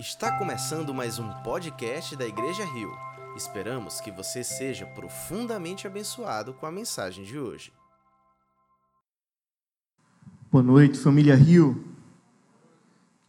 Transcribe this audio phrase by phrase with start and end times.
[0.00, 2.90] Está começando mais um podcast da Igreja Rio.
[3.36, 7.70] Esperamos que você seja profundamente abençoado com a mensagem de hoje.
[10.50, 11.84] Boa noite, família Rio.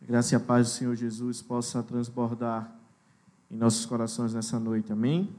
[0.02, 2.74] A graça e a paz do Senhor Jesus possa transbordar
[3.52, 5.30] em nossos corações nessa noite, amém?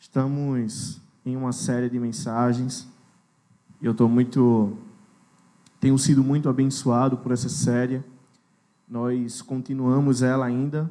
[0.00, 2.88] Estamos em uma série de mensagens
[3.82, 4.78] e eu estou muito,
[5.78, 8.02] tenho sido muito abençoado por essa série
[8.88, 10.90] nós continuamos ela ainda,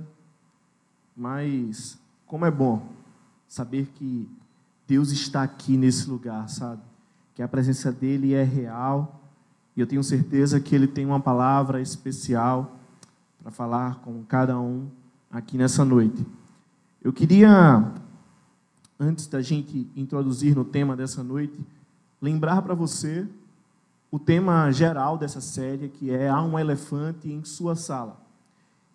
[1.15, 2.87] mas como é bom
[3.47, 4.29] saber que
[4.87, 6.81] Deus está aqui nesse lugar, sabe?
[7.33, 9.21] Que a presença dele é real
[9.75, 12.77] e eu tenho certeza que ele tem uma palavra especial
[13.41, 14.87] para falar com cada um
[15.31, 16.25] aqui nessa noite.
[17.03, 17.91] Eu queria,
[18.99, 21.59] antes da gente introduzir no tema dessa noite,
[22.21, 23.27] lembrar para você
[24.15, 28.17] o tema geral dessa série, que é Há um elefante em sua sala.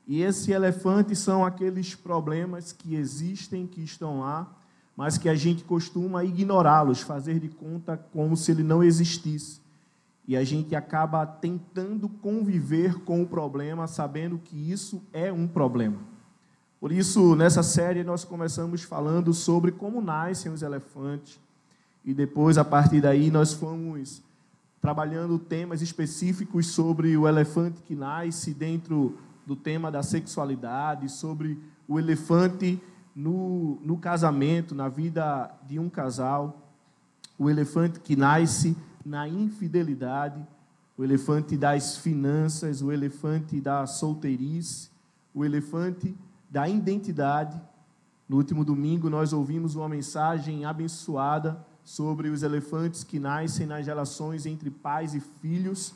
[0.09, 4.51] E esse elefante são aqueles problemas que existem, que estão lá,
[4.97, 9.61] mas que a gente costuma ignorá-los, fazer de conta como se ele não existisse.
[10.27, 15.99] E a gente acaba tentando conviver com o problema, sabendo que isso é um problema.
[16.81, 21.39] Por isso, nessa série, nós começamos falando sobre como nascem os elefantes.
[22.03, 24.23] E depois, a partir daí, nós fomos
[24.81, 31.99] trabalhando temas específicos sobre o elefante que nasce dentro do tema da sexualidade, sobre o
[31.99, 32.83] elefante
[33.15, 36.73] no, no casamento, na vida de um casal,
[37.39, 40.47] o elefante que nasce na infidelidade,
[40.97, 44.91] o elefante das finanças, o elefante da solteirice,
[45.35, 46.15] o elefante
[46.49, 47.61] da identidade.
[48.29, 54.47] No último domingo, nós ouvimos uma mensagem abençoada sobre os elefantes que nascem nas relações
[54.47, 55.95] entre pais e filhos.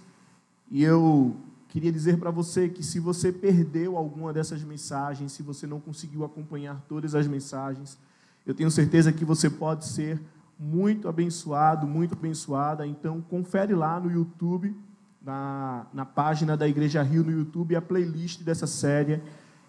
[0.70, 1.36] E eu
[1.68, 6.24] queria dizer para você que se você perdeu alguma dessas mensagens, se você não conseguiu
[6.24, 7.98] acompanhar todas as mensagens,
[8.46, 10.20] eu tenho certeza que você pode ser
[10.58, 12.86] muito abençoado, muito abençoada.
[12.86, 14.77] Então, confere lá no YouTube,
[15.20, 19.22] na, na página da Igreja Rio no YouTube, a playlist dessa série.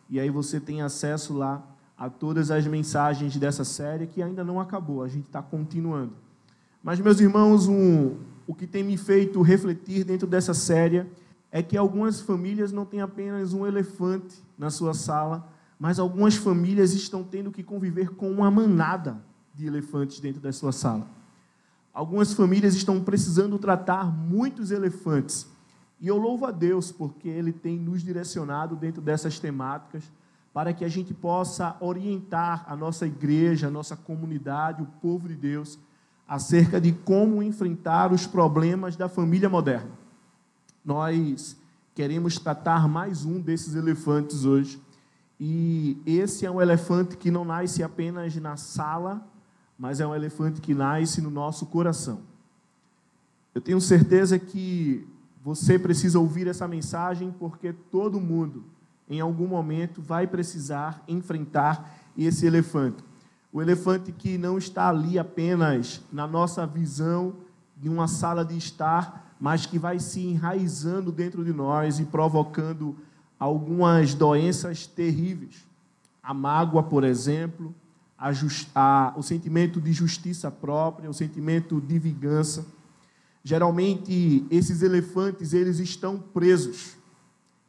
[0.10, 1.64] E aí você tem acesso lá
[1.98, 6.14] a todas as mensagens dessa série que ainda não acabou, a gente está continuando.
[6.84, 11.06] Mas, meus irmãos, um, o que tem me feito refletir dentro dessa série
[11.52, 16.94] é que algumas famílias não têm apenas um elefante na sua sala, mas algumas famílias
[16.94, 19.24] estão tendo que conviver com uma manada
[19.54, 21.08] de elefantes dentro da sua sala.
[21.94, 25.48] Algumas famílias estão precisando tratar muitos elefantes.
[26.00, 30.04] E eu louvo a Deus porque Ele tem nos direcionado dentro dessas temáticas
[30.56, 35.36] para que a gente possa orientar a nossa igreja, a nossa comunidade, o povo de
[35.36, 35.78] Deus,
[36.26, 39.92] acerca de como enfrentar os problemas da família moderna.
[40.84, 41.58] Nós
[41.94, 44.82] queremos tratar mais um desses elefantes hoje.
[45.38, 49.28] E esse é um elefante que não nasce apenas na sala,
[49.78, 52.22] mas é um elefante que nasce no nosso coração.
[53.54, 55.06] Eu tenho certeza que
[55.44, 58.64] você precisa ouvir essa mensagem porque todo mundo
[59.10, 63.04] em algum momento, vai precisar enfrentar esse elefante.
[63.52, 67.36] O elefante que não está ali apenas na nossa visão
[67.78, 72.96] de uma sala de estar, mas que vai se enraizando dentro de nós e provocando
[73.40, 75.66] algumas doenças terríveis.
[76.24, 77.74] A mágoa, por exemplo,
[78.18, 82.66] a o sentimento de justiça própria, o sentimento de vingança.
[83.44, 86.98] Geralmente, esses elefantes, eles estão presos.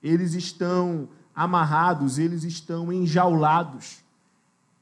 [0.03, 4.03] Eles estão amarrados, eles estão enjaulados.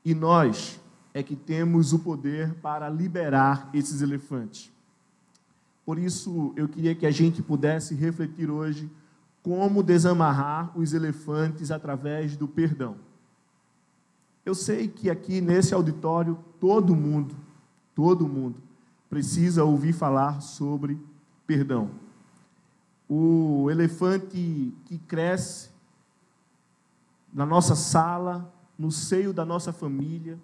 [0.05, 0.81] E nós
[1.13, 4.71] é que temos o poder para liberar esses elefantes.
[5.85, 8.89] Por isso, eu queria que a gente pudesse refletir hoje
[9.43, 12.97] como desamarrar os elefantes através do perdão.
[14.47, 17.35] Eu sei que aqui nesse auditório todo mundo,
[17.95, 18.57] todo mundo
[19.11, 20.99] precisa ouvir falar sobre
[21.47, 21.91] perdão.
[23.09, 25.74] O elefante que cresce
[27.35, 30.39] na nossa sala, no seio da nossa família,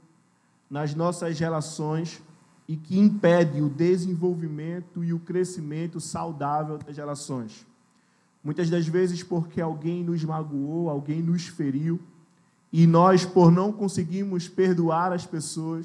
[0.69, 2.21] nas nossas relações
[2.69, 7.67] e que impede o desenvolvimento e o crescimento saudável das relações.
[8.43, 12.01] Muitas das vezes porque alguém nos magoou, alguém nos feriu,
[12.73, 15.85] e nós, por não conseguirmos perdoar as pessoas,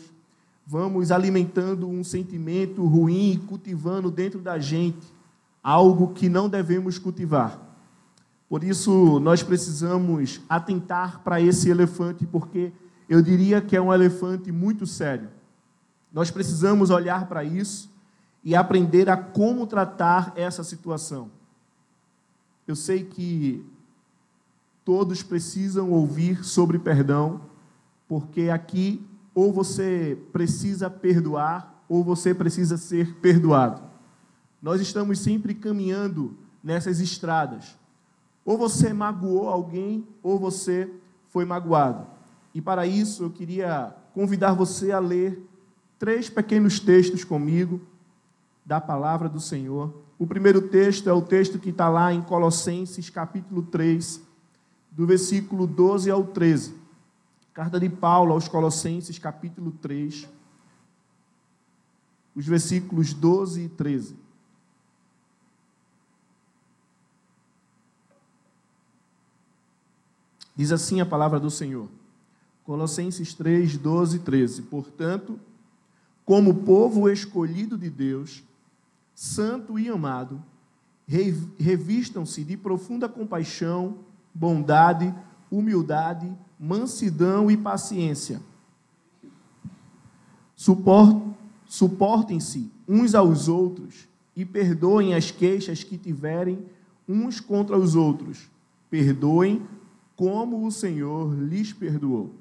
[0.66, 5.14] vamos alimentando um sentimento ruim e cultivando dentro da gente
[5.64, 7.65] algo que não devemos cultivar.
[8.48, 12.72] Por isso, nós precisamos atentar para esse elefante, porque
[13.10, 15.30] eu diria que é um elefante muito sério.
[16.14, 17.90] Nós precisamos olhar para isso
[18.44, 21.32] e aprender a como tratar essa situação.
[22.68, 23.66] Eu sei que
[24.84, 27.42] todos precisam ouvir sobre perdão,
[28.08, 29.04] porque aqui
[29.34, 33.82] ou você precisa perdoar ou você precisa ser perdoado.
[34.62, 37.76] Nós estamos sempre caminhando nessas estradas.
[38.46, 40.90] Ou você magoou alguém ou você
[41.30, 42.08] foi magoado.
[42.54, 45.46] E para isso eu queria convidar você a ler
[46.00, 47.82] três pequenos textos comigo
[48.66, 49.94] da palavra do Senhor.
[50.18, 54.22] O primeiro texto é o texto que está lá em Colossenses, capítulo 3,
[54.92, 56.76] do versículo 12 ao 13.
[57.54, 60.28] Carta de Paulo aos Colossenses, capítulo 3,
[62.36, 64.16] os versículos 12 e 13.
[70.56, 71.90] Diz assim a palavra do Senhor.
[72.64, 74.62] Colossenses 3, 12 e 13.
[74.64, 75.40] Portanto,
[76.26, 78.44] como povo escolhido de Deus,
[79.14, 80.42] santo e amado,
[81.08, 84.00] revistam-se de profunda compaixão,
[84.34, 85.14] bondade,
[85.52, 88.42] humildade, mansidão e paciência.
[91.68, 96.66] Suportem-se uns aos outros e perdoem as queixas que tiverem
[97.08, 98.50] uns contra os outros.
[98.90, 99.62] Perdoem
[100.16, 102.34] como o Senhor lhes perdoou.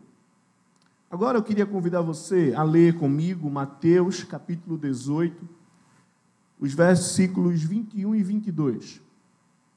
[1.10, 5.48] Agora eu queria convidar você a ler comigo Mateus capítulo 18,
[6.58, 9.00] os versículos 21 e 22.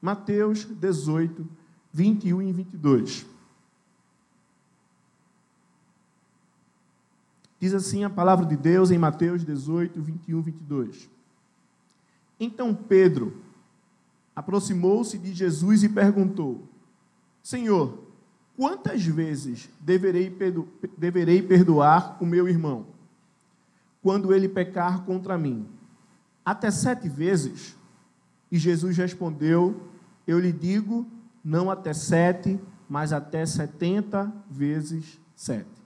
[0.00, 1.46] Mateus 18,
[1.92, 3.26] 21 e 22.
[7.60, 11.10] Diz assim a palavra de Deus em Mateus 18, 21 e 22.
[12.38, 13.42] Então Pedro
[14.34, 16.68] aproximou-se de Jesus e perguntou:
[17.48, 17.98] Senhor,
[18.58, 20.30] quantas vezes deverei,
[20.98, 22.88] deverei perdoar o meu irmão
[24.02, 25.66] quando ele pecar contra mim?
[26.44, 27.74] Até sete vezes?
[28.52, 29.80] E Jesus respondeu:
[30.26, 31.06] Eu lhe digo,
[31.42, 35.82] não até sete, mas até setenta vezes sete.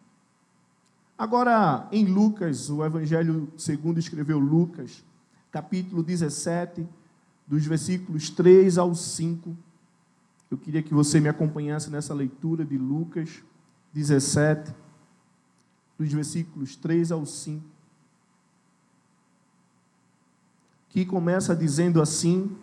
[1.17, 5.05] Agora, em Lucas, o Evangelho segundo escreveu Lucas,
[5.53, 6.85] capítulo 17,
[7.47, 9.57] dos versículos 3 ao 5.
[10.53, 13.43] Eu queria que você me acompanhasse nessa leitura de Lucas
[13.95, 14.75] 17,
[15.99, 17.65] dos versículos 3 ao 5.
[20.91, 22.55] Que começa dizendo assim: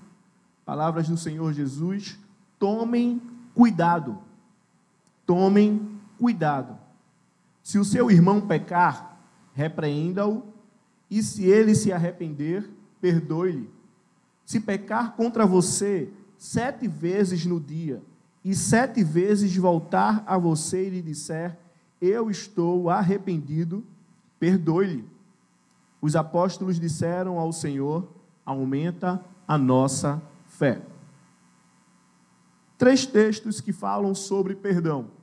[0.64, 2.20] palavras do Senhor Jesus,
[2.60, 3.20] tomem
[3.56, 4.20] cuidado.
[5.26, 6.78] Tomem cuidado
[7.70, 9.20] se o seu irmão pecar,
[9.54, 10.44] repreenda-o,
[11.10, 12.70] e se ele se arrepender,
[13.00, 13.70] perdoe-lhe.
[14.46, 18.02] Se pecar contra você sete vezes no dia,
[18.44, 21.60] e sete vezes voltar a você e lhe disser:
[22.02, 23.84] Eu estou arrependido,
[24.40, 25.06] perdoe-lhe.
[26.02, 28.08] Os apóstolos disseram ao Senhor:
[28.44, 30.82] Aumenta a nossa fé.
[32.78, 35.20] Três textos que falam sobre perdão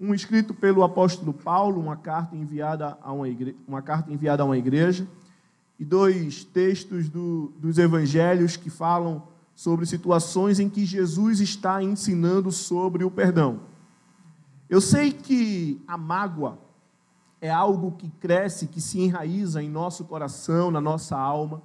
[0.00, 4.46] um escrito pelo apóstolo Paulo, uma carta enviada a uma igreja, uma carta enviada a
[4.46, 5.06] uma igreja
[5.78, 9.22] e dois textos do, dos evangelhos que falam
[9.54, 13.60] sobre situações em que Jesus está ensinando sobre o perdão.
[14.68, 16.58] Eu sei que a mágoa
[17.40, 21.62] é algo que cresce, que se enraiza em nosso coração, na nossa alma.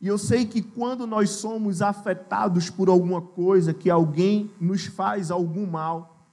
[0.00, 5.30] E eu sei que quando nós somos afetados por alguma coisa, que alguém nos faz
[5.30, 6.24] algum mal,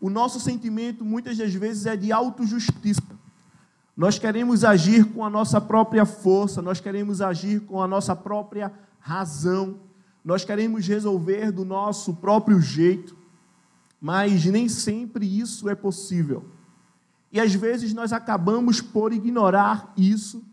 [0.00, 3.02] o nosso sentimento muitas das vezes é de autojustiça.
[3.96, 8.72] Nós queremos agir com a nossa própria força, nós queremos agir com a nossa própria
[9.00, 9.76] razão,
[10.28, 13.16] nós queremos resolver do nosso próprio jeito,
[13.98, 16.44] mas nem sempre isso é possível.
[17.32, 20.44] E às vezes nós acabamos por ignorar isso,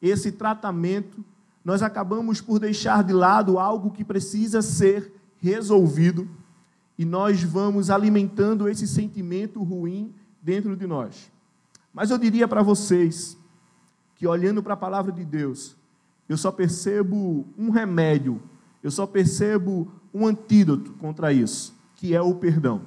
[0.00, 1.22] esse tratamento,
[1.62, 6.26] nós acabamos por deixar de lado algo que precisa ser resolvido
[6.96, 11.30] e nós vamos alimentando esse sentimento ruim dentro de nós.
[11.92, 13.36] Mas eu diria para vocês
[14.14, 15.76] que olhando para a palavra de Deus,
[16.26, 18.40] eu só percebo um remédio,
[18.82, 22.82] eu só percebo um antídoto contra isso, que é o perdão.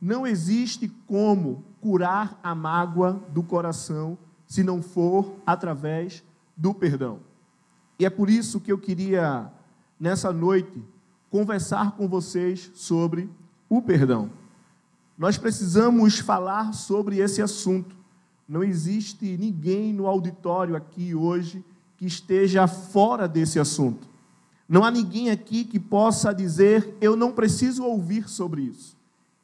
[0.00, 6.22] Não existe como curar a mágoa do coração se não for através
[6.56, 7.20] do perdão.
[7.98, 9.50] E é por isso que eu queria,
[9.98, 10.82] nessa noite,
[11.30, 13.30] conversar com vocês sobre
[13.68, 14.30] o perdão.
[15.16, 17.94] Nós precisamos falar sobre esse assunto.
[18.48, 21.64] Não existe ninguém no auditório aqui hoje
[21.96, 24.11] que esteja fora desse assunto.
[24.72, 28.96] Não há ninguém aqui que possa dizer: eu não preciso ouvir sobre isso.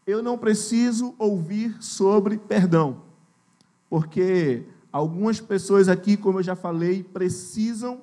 [0.07, 3.03] Eu não preciso ouvir sobre perdão.
[3.91, 8.01] Porque algumas pessoas aqui, como eu já falei, precisam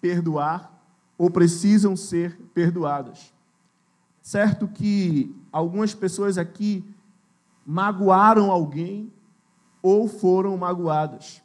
[0.00, 0.82] perdoar
[1.18, 3.30] ou precisam ser perdoadas.
[4.22, 6.82] certo que algumas pessoas aqui
[7.66, 9.12] magoaram alguém
[9.82, 11.42] ou foram magoadas.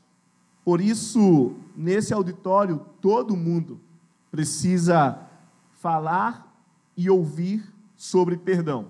[0.64, 3.82] Por isso, nesse auditório, todo mundo
[4.32, 5.20] precisa
[5.80, 6.48] falar
[6.96, 7.64] e ouvir
[7.96, 8.88] sobre perdão.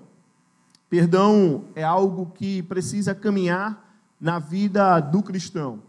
[0.90, 3.86] Perdão é algo que precisa caminhar
[4.20, 5.80] na vida do cristão.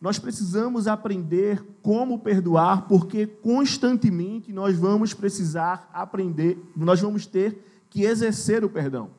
[0.00, 8.02] Nós precisamos aprender como perdoar, porque constantemente nós vamos precisar aprender, nós vamos ter que
[8.04, 9.10] exercer o perdão.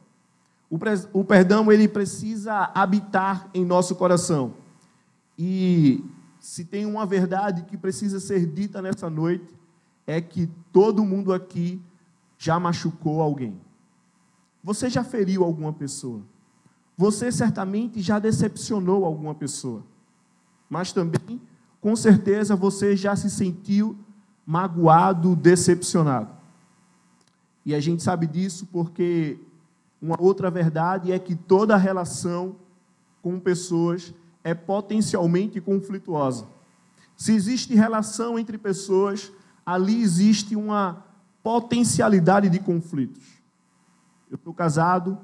[0.70, 4.54] O, perdão ele precisa habitar em nosso coração.
[5.38, 6.04] E
[6.40, 9.57] se tem uma verdade que precisa ser dita nessa noite,
[10.08, 11.82] é que todo mundo aqui
[12.38, 13.60] já machucou alguém.
[14.64, 16.22] Você já feriu alguma pessoa.
[16.98, 19.84] Você certamente já decepcionou alguma pessoa.
[20.70, 21.42] Mas também,
[21.80, 23.98] com certeza, você já se sentiu
[24.46, 26.30] magoado, decepcionado.
[27.66, 29.38] E a gente sabe disso porque
[30.02, 32.56] uma outra verdade é que toda relação
[33.22, 36.48] com pessoas é potencialmente conflituosa.
[37.16, 39.32] Se existe relação entre pessoas,
[39.68, 41.04] ali existe uma
[41.44, 43.26] potencialidade de conflitos.
[44.32, 45.20] Eu estou casado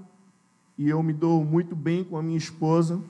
[0.78, 3.02] e eu me dou muito bem com a minha esposa,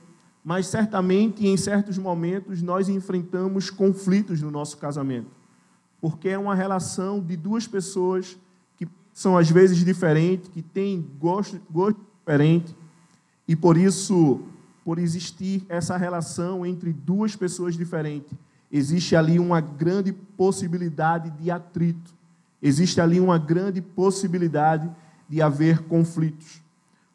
[0.44, 5.30] mas certamente em certos momentos nós enfrentamos conflitos no nosso casamento,
[6.00, 8.38] porque é uma relação de duas pessoas
[8.76, 12.76] que são às vezes diferentes, que têm gosto, gosto diferente,
[13.48, 14.40] e por isso,
[14.84, 18.38] por existir essa relação entre duas pessoas diferentes,
[18.76, 22.12] existe ali uma grande possibilidade de atrito,
[22.60, 24.90] existe ali uma grande possibilidade
[25.28, 26.60] de haver conflitos.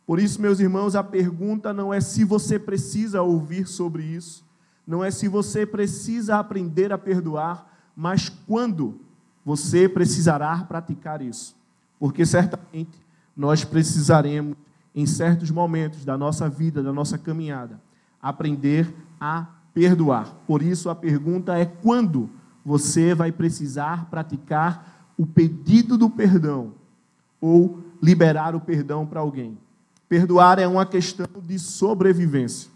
[0.08, 4.46] Por isso, meus irmãos, a pergunta não é se você precisa ouvir sobre isso,
[4.88, 9.02] não é se você precisa aprender a perdoar, mas quando
[9.44, 11.58] você precisará praticar isso.
[12.00, 12.98] Porque certamente
[13.36, 14.56] nós precisaremos,
[14.96, 17.82] em certos momentos da nossa vida, da nossa caminhada,
[18.22, 18.88] aprender
[19.20, 20.36] a perdoar.
[20.48, 22.30] Por isso a pergunta é quando
[22.64, 26.74] você vai precisar praticar o pedido do perdão
[27.42, 29.58] ou liberar o perdão para alguém.
[30.08, 32.72] Perdoar é uma questão de sobrevivência.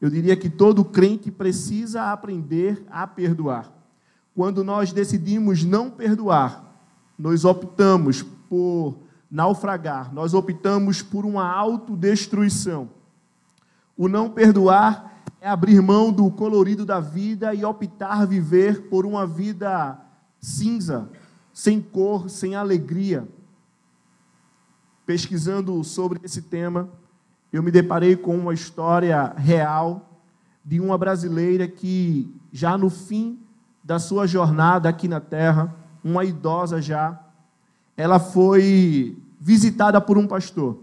[0.00, 3.72] Eu diria que todo crente precisa aprender a perdoar.
[4.34, 6.64] Quando nós decidimos não perdoar,
[7.18, 8.96] nós optamos por
[9.30, 12.88] naufragar, nós optamos por uma autodestruição.
[13.96, 19.26] O não perdoar é abrir mão do colorido da vida e optar viver por uma
[19.26, 19.98] vida
[20.40, 21.08] cinza,
[21.52, 23.26] sem cor, sem alegria.
[25.06, 26.88] Pesquisando sobre esse tema,
[27.52, 30.20] eu me deparei com uma história real
[30.64, 33.38] de uma brasileira que, já no fim
[33.82, 37.18] da sua jornada aqui na Terra, uma idosa já,
[37.96, 40.78] ela foi visitada por um pastor.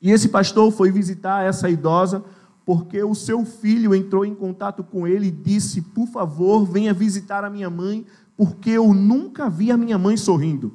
[0.00, 2.24] E esse pastor foi visitar essa idosa
[2.70, 7.42] porque o seu filho entrou em contato com ele e disse: Por favor, venha visitar
[7.42, 10.72] a minha mãe, porque eu nunca vi a minha mãe sorrindo.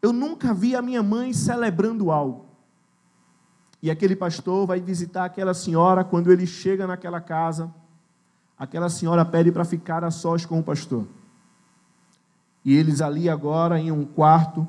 [0.00, 2.46] Eu nunca vi a minha mãe celebrando algo.
[3.82, 7.70] E aquele pastor vai visitar aquela senhora, quando ele chega naquela casa,
[8.56, 11.06] aquela senhora pede para ficar a sós com o pastor.
[12.64, 14.66] E eles ali agora em um quarto,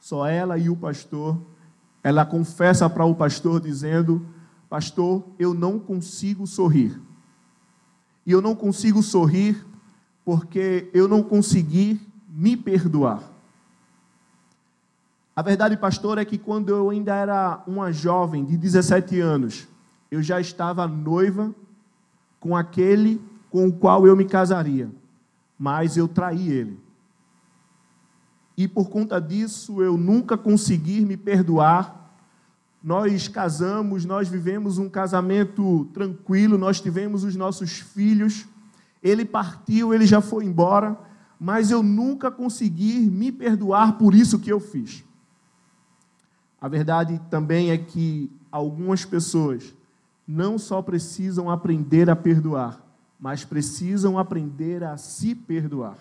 [0.00, 1.38] só ela e o pastor,
[2.02, 4.31] ela confessa para o pastor dizendo:
[4.72, 6.98] Pastor, eu não consigo sorrir.
[8.24, 9.66] E eu não consigo sorrir
[10.24, 13.22] porque eu não consegui me perdoar.
[15.36, 19.68] A verdade, pastor, é que quando eu ainda era uma jovem de 17 anos,
[20.10, 21.54] eu já estava noiva
[22.40, 24.90] com aquele com o qual eu me casaria,
[25.58, 26.80] mas eu traí ele.
[28.56, 32.01] E por conta disso eu nunca consegui me perdoar
[32.82, 38.46] nós casamos, nós vivemos um casamento tranquilo, nós tivemos os nossos filhos.
[39.00, 40.98] Ele partiu, ele já foi embora,
[41.38, 45.04] mas eu nunca consegui me perdoar por isso que eu fiz.
[46.60, 49.74] A verdade também é que algumas pessoas
[50.26, 52.84] não só precisam aprender a perdoar,
[53.18, 55.98] mas precisam aprender a se perdoar.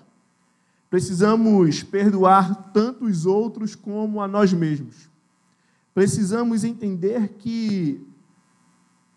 [0.90, 5.11] Precisamos perdoar tanto os outros como a nós mesmos
[5.94, 8.06] precisamos entender que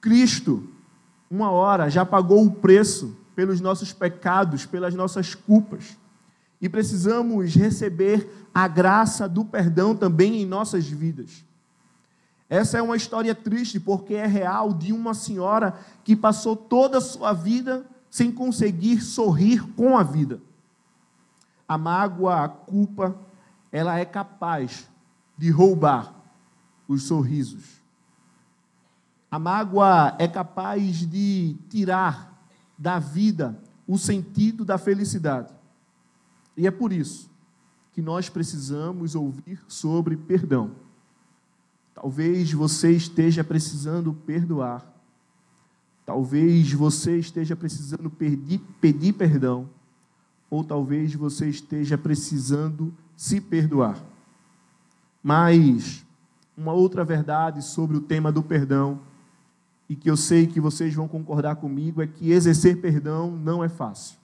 [0.01, 0.69] Cristo,
[1.31, 5.97] uma hora, já pagou o preço pelos nossos pecados, pelas nossas culpas.
[6.61, 11.45] E precisamos receber a graça do perdão também em nossas vidas.
[12.49, 17.01] Essa é uma história triste, porque é real de uma senhora que passou toda a
[17.01, 20.41] sua vida sem conseguir sorrir com a vida.
[21.67, 23.17] A mágoa, a culpa,
[23.73, 24.89] ela é capaz
[25.37, 26.14] de roubar
[26.87, 27.83] os sorrisos.
[29.31, 32.47] A mágoa é capaz de tirar
[32.79, 35.53] da vida o sentido da felicidade.
[36.57, 37.31] E é por isso
[37.93, 40.73] que nós precisamos ouvir sobre perdão.
[41.95, 44.85] Talvez você esteja precisando perdoar.
[46.05, 49.69] Talvez você esteja precisando pedir, pedir perdão.
[50.51, 54.03] Ou talvez você esteja precisando se perdoar.
[55.23, 56.04] Mas
[56.57, 59.01] uma outra verdade sobre o tema do perdão
[59.89, 63.69] e que eu sei que vocês vão concordar comigo, é que exercer perdão não é
[63.69, 64.17] fácil.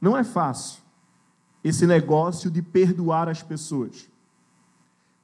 [0.00, 0.82] Não é fácil
[1.62, 4.08] esse negócio de perdoar as pessoas.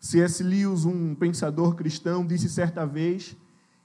[0.00, 0.42] C.S.
[0.42, 3.36] Lewis, um pensador cristão, disse certa vez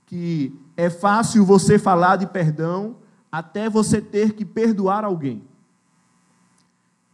[0.06, 2.98] que é fácil você falar de perdão
[3.32, 5.44] até você ter que perdoar alguém.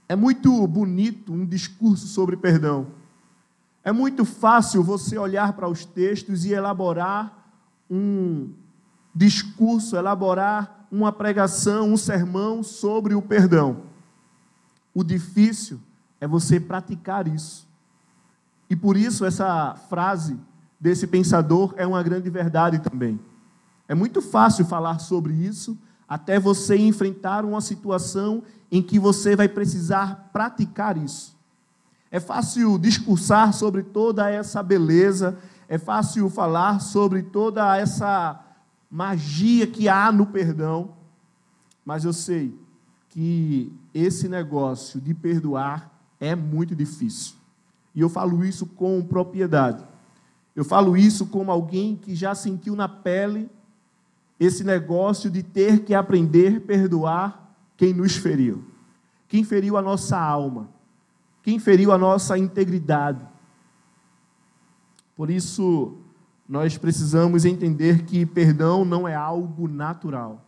[0.07, 2.87] É muito bonito um discurso sobre perdão.
[3.85, 7.53] É muito fácil você olhar para os textos e elaborar
[7.87, 8.49] um
[9.13, 13.83] discurso, elaborar uma pregação, um sermão sobre o perdão.
[14.91, 15.79] O difícil
[16.19, 17.67] é você praticar isso.
[18.67, 20.35] E por isso essa frase
[20.79, 23.19] desse pensador é uma grande verdade também.
[23.87, 25.77] É muito fácil falar sobre isso
[26.07, 31.34] até você enfrentar uma situação em que você vai precisar praticar isso.
[32.15, 38.41] É fácil discursar sobre toda essa beleza, é fácil falar sobre toda essa
[38.89, 40.93] magia que há no perdão,
[41.83, 42.57] mas eu sei
[43.09, 47.35] que esse negócio de perdoar é muito difícil.
[47.93, 49.83] E eu falo isso com propriedade.
[50.55, 53.49] Eu falo isso como alguém que já sentiu na pele
[54.39, 58.63] esse negócio de ter que aprender a perdoar quem nos feriu.
[59.27, 60.73] Quem feriu a nossa alma,
[61.45, 63.23] quem feriu a nossa integridade,
[65.15, 65.95] por isso,
[66.49, 70.43] nós precisamos entender que perdão não é algo natural.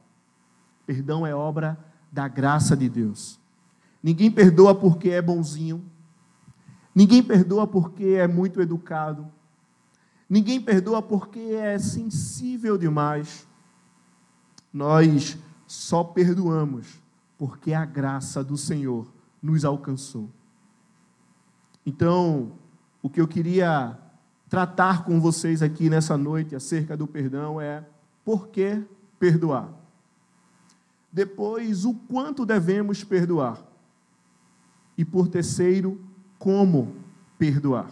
[0.88, 1.78] Perdão é obra
[2.12, 3.40] da graça de Deus.
[4.02, 5.86] Ninguém perdoa porque é bonzinho.
[6.96, 9.28] Ninguém perdoa porque é muito educado.
[10.28, 13.48] Ninguém perdoa porque é sensível demais.
[14.74, 17.00] Nós só perdoamos
[17.38, 19.06] porque a graça do Senhor
[19.40, 20.36] nos alcançou.
[21.88, 22.52] Então,
[23.02, 23.98] o que eu queria
[24.50, 27.82] tratar com vocês aqui nessa noite acerca do perdão é
[28.26, 28.84] por que
[29.18, 29.70] perdoar.
[31.10, 33.66] Depois, o quanto devemos perdoar.
[34.98, 35.98] E por terceiro,
[36.38, 36.94] como
[37.40, 37.90] perdoar.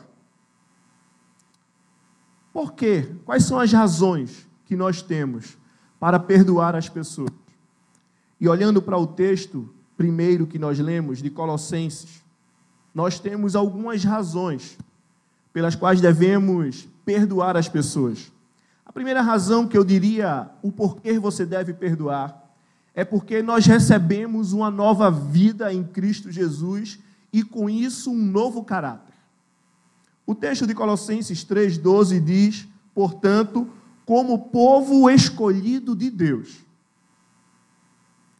[2.51, 3.15] Por quê?
[3.23, 5.57] Quais são as razões que nós temos
[6.01, 7.31] para perdoar as pessoas?
[8.41, 12.24] E olhando para o texto primeiro que nós lemos, de Colossenses,
[12.95, 14.77] nós temos algumas razões
[15.51, 18.31] pelas quais devemos perdoar as pessoas.
[18.85, 22.41] A primeira razão que eu diria o porquê você deve perdoar
[22.93, 26.97] é porque nós recebemos uma nova vida em Cristo Jesus
[27.33, 29.13] e com isso um novo caráter.
[30.25, 33.69] O texto de Colossenses 3:12 diz, portanto,
[34.05, 36.63] como povo escolhido de Deus.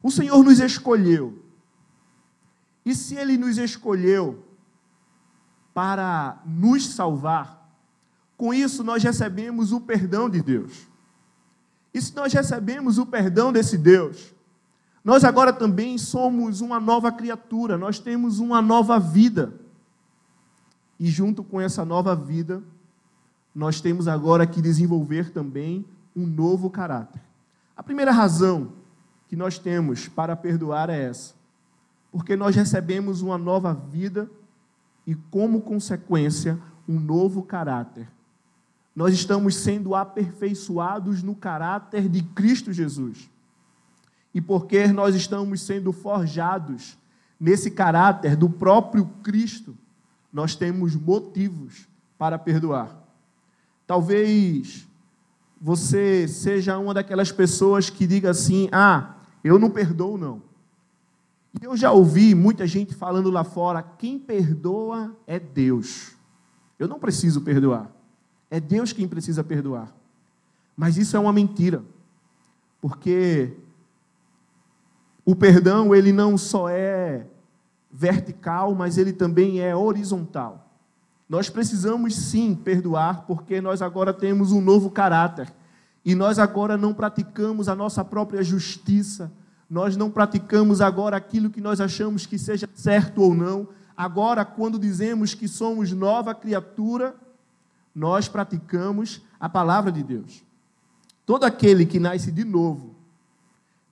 [0.01, 1.44] O Senhor nos escolheu.
[2.85, 4.45] E se ele nos escolheu,
[5.75, 7.69] para nos salvar.
[8.37, 10.87] Com isso, nós recebemos o perdão de Deus.
[11.93, 14.33] E se nós recebemos o perdão desse Deus,
[15.03, 19.53] nós agora também somos uma nova criatura, nós temos uma nova vida.
[20.97, 22.63] E junto com essa nova vida,
[23.53, 27.21] nós temos agora que desenvolver também um novo caráter.
[27.75, 28.71] A primeira razão
[29.27, 31.33] que nós temos para perdoar é essa,
[32.15, 34.31] porque nós recebemos uma nova vida
[35.05, 38.07] e, como consequência, um novo caráter.
[38.95, 43.29] Nós estamos sendo aperfeiçoados no caráter de Cristo Jesus.
[44.33, 46.97] E porque nós estamos sendo forjados
[47.37, 49.75] nesse caráter do próprio Cristo,
[50.31, 51.85] nós temos motivos
[52.17, 52.97] para perdoar.
[53.85, 54.87] Talvez
[55.59, 60.54] você seja uma daquelas pessoas que diga assim: "Ah, eu não perdoo não".
[61.61, 66.13] E eu já ouvi muita gente falando lá fora: quem perdoa é Deus.
[66.77, 67.89] Eu não preciso perdoar.
[68.49, 69.93] É Deus quem precisa perdoar.
[70.75, 71.83] Mas isso é uma mentira.
[72.81, 73.53] Porque
[75.25, 77.25] o perdão, ele não só é
[77.91, 80.69] vertical, mas ele também é horizontal.
[81.27, 85.51] Nós precisamos sim perdoar, porque nós agora temos um novo caráter.
[86.03, 89.31] E nós agora não praticamos a nossa própria justiça,
[89.69, 94.77] nós não praticamos agora aquilo que nós achamos que seja certo ou não, agora, quando
[94.77, 97.15] dizemos que somos nova criatura,
[97.93, 100.43] nós praticamos a palavra de Deus.
[101.25, 102.95] Todo aquele que nasce de novo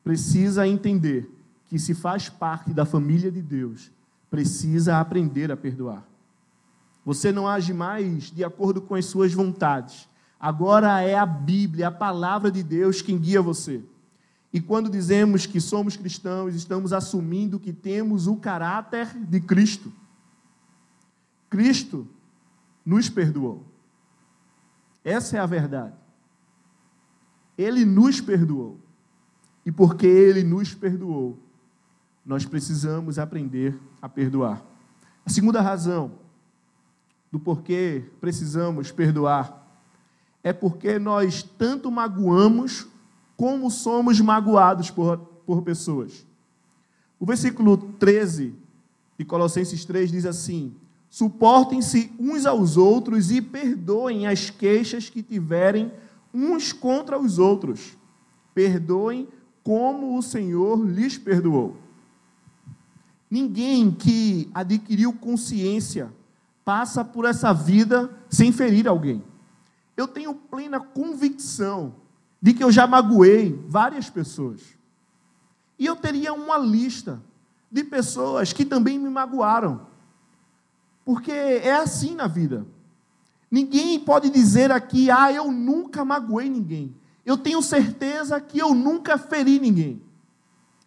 [0.03, 1.29] precisa entender
[1.65, 3.91] que, se faz parte da família de Deus,
[4.29, 6.03] precisa aprender a perdoar.
[7.05, 10.07] Você não age mais de acordo com as suas vontades.
[10.39, 13.81] Agora é a Bíblia, a palavra de Deus quem guia você.
[14.53, 19.91] E quando dizemos que somos cristãos, estamos assumindo que temos o caráter de Cristo.
[21.49, 22.07] Cristo
[22.85, 23.65] nos perdoou.
[25.03, 25.95] Essa é a verdade.
[27.57, 28.79] Ele nos perdoou.
[29.65, 31.39] E porque ele nos perdoou,
[32.23, 34.63] nós precisamos aprender a perdoar.
[35.25, 36.11] A segunda razão
[37.31, 39.63] do porquê precisamos perdoar
[40.43, 42.87] é porque nós tanto magoamos
[43.35, 46.25] como somos magoados por, por pessoas.
[47.19, 48.53] O versículo 13
[49.17, 50.75] de Colossenses 3 diz assim:
[51.09, 55.91] Suportem-se uns aos outros e perdoem as queixas que tiverem
[56.33, 57.97] uns contra os outros.
[58.53, 59.27] Perdoem
[59.63, 61.77] como o Senhor lhes perdoou.
[63.29, 66.11] Ninguém que adquiriu consciência
[66.63, 69.23] passa por essa vida sem ferir alguém.
[69.95, 71.95] Eu tenho plena convicção
[72.43, 74.61] de que eu já magoei várias pessoas.
[75.79, 77.23] E eu teria uma lista
[77.71, 79.87] de pessoas que também me magoaram.
[81.05, 82.67] Porque é assim na vida.
[83.49, 86.93] Ninguém pode dizer aqui, ah, eu nunca magoei ninguém.
[87.25, 90.01] Eu tenho certeza que eu nunca feri ninguém.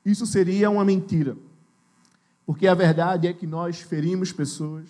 [0.04, 1.38] Isso seria uma mentira.
[2.44, 4.84] Porque a verdade é que nós ferimos pessoas,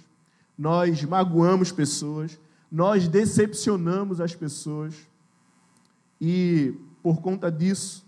[0.59, 2.40] nós magoamos pessoas,
[2.72, 4.96] nós decepcionamos as pessoas.
[6.20, 8.07] E por conta disso,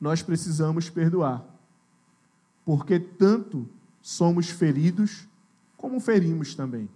[0.00, 1.44] nós precisamos perdoar.
[2.64, 3.68] Porque tanto
[4.00, 5.28] somos feridos,
[5.76, 6.88] como ferimos também.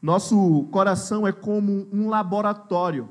[0.00, 3.08] Nosso coração é como um laboratório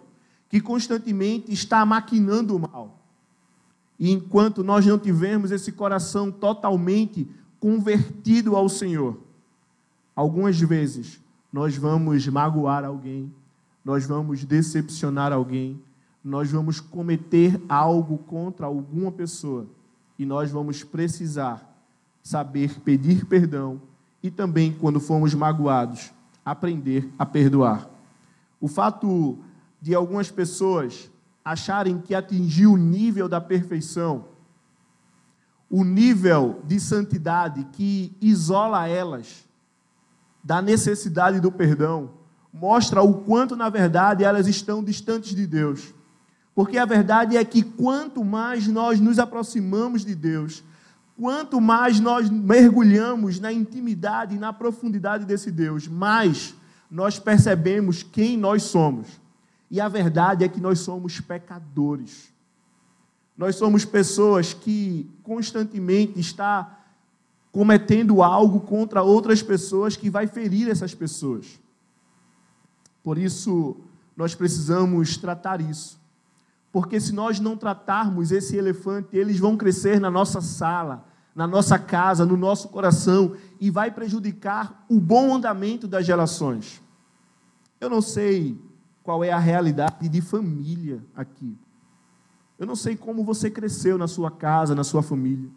[0.49, 2.97] que constantemente está maquinando o mal.
[3.99, 7.27] E enquanto nós não tivermos esse coração totalmente
[7.59, 9.19] convertido ao Senhor,
[10.15, 11.19] algumas vezes
[11.51, 13.33] nós vamos magoar alguém,
[13.83, 15.81] nós vamos decepcionar alguém,
[16.23, 19.67] nós vamos cometer algo contra alguma pessoa
[20.17, 21.77] e nós vamos precisar
[22.21, 23.81] saber pedir perdão
[24.21, 26.11] e também, quando formos magoados,
[26.43, 27.87] aprender a perdoar.
[28.59, 29.37] O fato
[29.81, 31.09] de algumas pessoas
[31.45, 34.25] acharem que atingiu o nível da perfeição,
[35.69, 39.47] o nível de santidade que isola elas
[40.43, 42.09] da necessidade do perdão,
[42.53, 45.93] mostra o quanto, na verdade, elas estão distantes de Deus.
[46.57, 50.63] Porque a verdade é que quanto mais nós nos aproximamos de Deus,
[51.15, 56.55] quanto mais nós mergulhamos na intimidade e na profundidade desse Deus, mais
[56.89, 59.07] nós percebemos quem nós somos.
[59.69, 62.33] E a verdade é que nós somos pecadores.
[63.37, 66.75] Nós somos pessoas que constantemente está
[67.51, 71.59] cometendo algo contra outras pessoas que vai ferir essas pessoas.
[73.03, 73.77] Por isso,
[74.15, 76.06] nós precisamos tratar isso.
[76.77, 81.79] Porque se nós não tratarmos esse elefante, eles vão crescer na nossa sala, na nossa
[81.79, 86.79] casa, no nosso coração e vai prejudicar o bom andamento das relações.
[87.81, 88.61] Eu não sei
[89.01, 91.57] qual é a realidade de família aqui.
[92.59, 95.49] Eu não sei como você cresceu na sua casa, na sua família.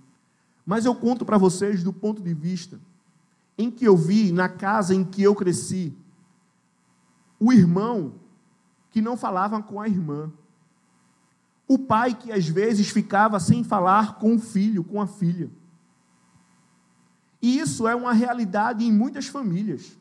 [0.65, 2.81] Mas eu conto para vocês do ponto de vista
[3.59, 5.95] em que eu vi na casa em que eu cresci
[7.39, 8.15] o irmão
[8.91, 10.33] que não falava com a irmã.
[11.73, 15.49] O pai que às vezes ficava sem falar com o filho, com a filha.
[17.41, 19.97] E isso é uma realidade em muitas famílias.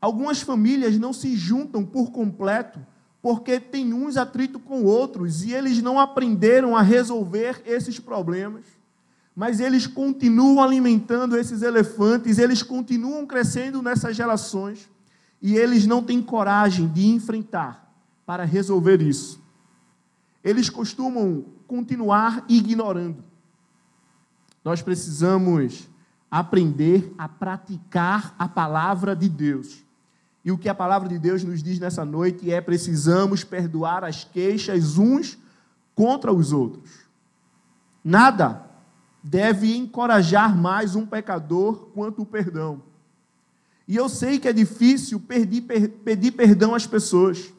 [0.00, 2.78] Algumas famílias não se juntam por completo
[3.20, 8.64] porque tem uns atrito com outros e eles não aprenderam a resolver esses problemas.
[9.34, 14.88] Mas eles continuam alimentando esses elefantes, eles continuam crescendo nessas relações
[15.42, 17.92] e eles não têm coragem de enfrentar
[18.24, 19.47] para resolver isso.
[20.42, 23.22] Eles costumam continuar ignorando.
[24.64, 25.88] Nós precisamos
[26.30, 29.84] aprender a praticar a palavra de Deus.
[30.44, 34.24] E o que a palavra de Deus nos diz nessa noite é: precisamos perdoar as
[34.24, 35.38] queixas uns
[35.94, 36.90] contra os outros.
[38.04, 38.64] Nada
[39.22, 42.82] deve encorajar mais um pecador quanto o perdão.
[43.86, 47.52] E eu sei que é difícil pedir, pedir perdão às pessoas.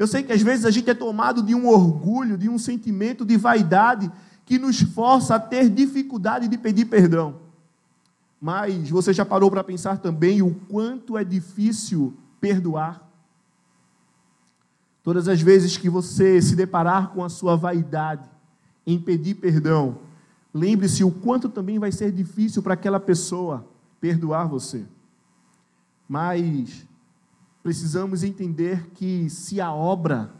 [0.00, 3.22] Eu sei que às vezes a gente é tomado de um orgulho, de um sentimento
[3.22, 4.10] de vaidade
[4.46, 7.38] que nos força a ter dificuldade de pedir perdão.
[8.40, 13.06] Mas você já parou para pensar também o quanto é difícil perdoar?
[15.02, 18.26] Todas as vezes que você se deparar com a sua vaidade
[18.86, 19.98] em pedir perdão,
[20.54, 23.66] lembre-se o quanto também vai ser difícil para aquela pessoa
[24.00, 24.82] perdoar você.
[26.08, 26.86] Mas
[27.62, 30.32] precisamos entender que se a obra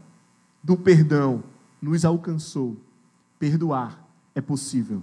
[0.62, 1.42] do perdão
[1.80, 2.76] nos alcançou,
[3.38, 5.02] perdoar é possível.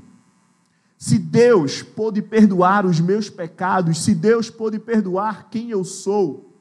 [0.97, 6.51] Se Deus pôde perdoar os meus pecados, se Deus pôde perdoar quem eu sou,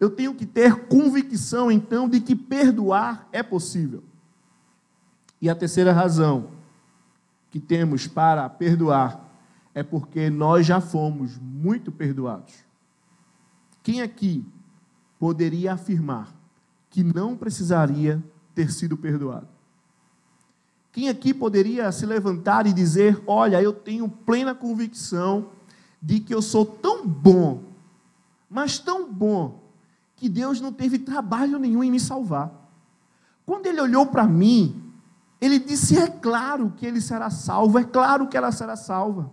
[0.00, 4.02] eu tenho que ter convicção então de que perdoar é possível.
[5.40, 6.50] E a terceira razão
[7.50, 9.28] que temos para perdoar
[9.74, 12.69] é porque nós já fomos muito perdoados.
[13.82, 14.44] Quem aqui
[15.18, 16.34] poderia afirmar
[16.88, 18.22] que não precisaria
[18.54, 19.48] ter sido perdoado?
[20.92, 25.50] Quem aqui poderia se levantar e dizer: Olha, eu tenho plena convicção
[26.02, 27.62] de que eu sou tão bom,
[28.48, 29.60] mas tão bom,
[30.16, 32.52] que Deus não teve trabalho nenhum em me salvar.
[33.46, 34.92] Quando ele olhou para mim,
[35.40, 39.30] ele disse: É claro que ele será salvo, é claro que ela será salva.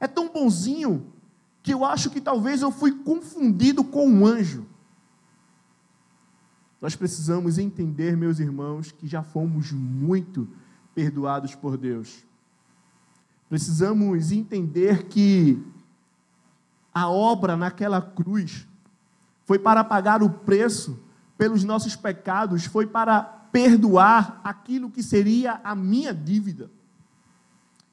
[0.00, 1.06] É tão bonzinho
[1.66, 4.64] que eu acho que talvez eu fui confundido com um anjo.
[6.80, 10.48] Nós precisamos entender, meus irmãos, que já fomos muito
[10.94, 12.24] perdoados por Deus.
[13.48, 15.60] Precisamos entender que
[16.94, 18.64] a obra naquela cruz
[19.44, 20.96] foi para pagar o preço
[21.36, 26.70] pelos nossos pecados, foi para perdoar aquilo que seria a minha dívida.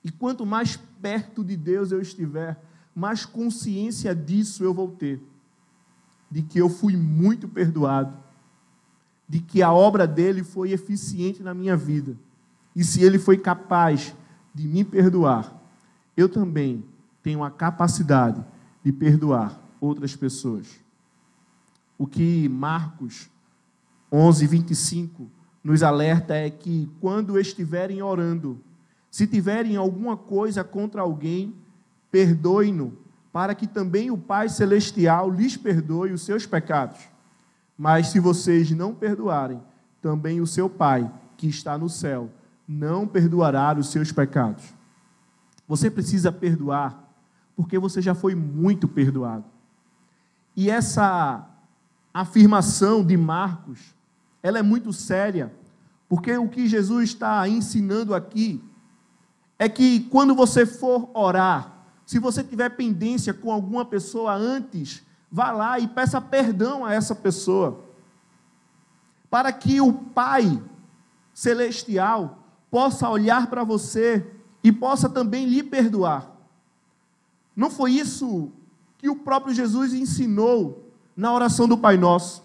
[0.03, 2.63] E quanto mais perto de Deus eu estiver,
[2.95, 5.21] mais consciência disso eu vou ter,
[6.29, 8.17] de que eu fui muito perdoado,
[9.27, 12.17] de que a obra dele foi eficiente na minha vida
[12.75, 14.15] e se ele foi capaz
[14.53, 15.61] de me perdoar,
[16.17, 16.83] eu também
[17.21, 18.43] tenho a capacidade
[18.83, 20.67] de perdoar outras pessoas.
[21.97, 23.29] O que Marcos
[24.11, 25.29] 11, 25
[25.63, 28.59] nos alerta é que quando estiverem orando,
[29.09, 31.55] se tiverem alguma coisa contra alguém,
[32.13, 32.95] perdoe-no,
[33.31, 36.99] para que também o Pai Celestial lhes perdoe os seus pecados.
[37.75, 39.59] Mas se vocês não perdoarem,
[39.99, 42.29] também o seu Pai, que está no céu,
[42.67, 44.63] não perdoará os seus pecados.
[45.67, 47.03] Você precisa perdoar,
[47.55, 49.45] porque você já foi muito perdoado.
[50.55, 51.49] E essa
[52.13, 53.95] afirmação de Marcos,
[54.43, 55.51] ela é muito séria,
[56.07, 58.63] porque o que Jesus está ensinando aqui
[59.57, 61.72] é que quando você for orar,
[62.05, 67.15] se você tiver pendência com alguma pessoa antes, vá lá e peça perdão a essa
[67.15, 67.83] pessoa,
[69.29, 70.61] para que o Pai
[71.33, 72.39] celestial
[72.69, 74.25] possa olhar para você
[74.63, 76.31] e possa também lhe perdoar.
[77.55, 78.51] Não foi isso
[78.97, 82.43] que o próprio Jesus ensinou na oração do Pai Nosso?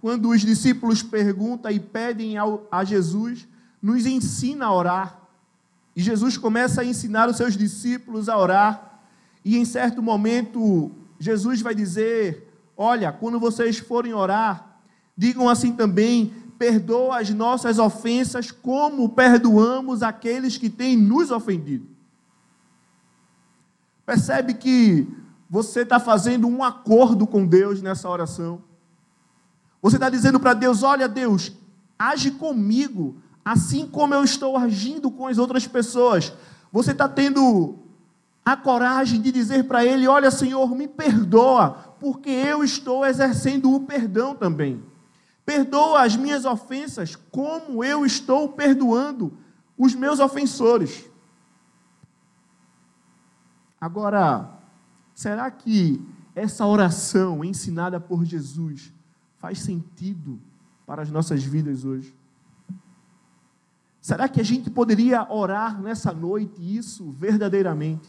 [0.00, 2.36] Quando os discípulos perguntam e pedem
[2.70, 3.46] a Jesus,
[3.82, 5.25] nos ensina a orar.
[5.96, 9.00] E Jesus começa a ensinar os seus discípulos a orar.
[9.42, 14.78] E em certo momento, Jesus vai dizer: Olha, quando vocês forem orar,
[15.16, 21.86] digam assim também: perdoa as nossas ofensas, como perdoamos aqueles que têm nos ofendido.
[24.04, 25.08] Percebe que
[25.48, 28.62] você está fazendo um acordo com Deus nessa oração.
[29.80, 31.52] Você está dizendo para Deus: Olha, Deus,
[31.98, 36.32] age comigo, assim como eu estou agindo com as outras pessoas.
[36.72, 37.78] Você está tendo
[38.44, 43.86] a coragem de dizer para Ele: Olha, Senhor, me perdoa, porque eu estou exercendo o
[43.86, 44.82] perdão também.
[45.44, 49.38] Perdoa as minhas ofensas, como eu estou perdoando
[49.78, 51.08] os meus ofensores.
[53.80, 54.50] Agora,
[55.14, 56.04] será que
[56.34, 58.92] essa oração ensinada por Jesus
[59.38, 60.40] faz sentido
[60.84, 62.12] para as nossas vidas hoje?
[64.06, 68.08] Será que a gente poderia orar nessa noite isso verdadeiramente?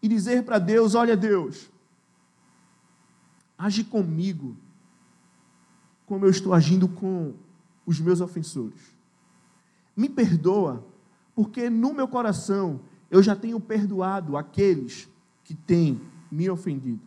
[0.00, 1.70] E dizer para Deus: Olha, Deus,
[3.58, 4.56] age comigo
[6.06, 7.34] como eu estou agindo com
[7.84, 8.80] os meus ofensores.
[9.94, 10.82] Me perdoa,
[11.34, 15.06] porque no meu coração eu já tenho perdoado aqueles
[15.44, 17.02] que têm me ofendido.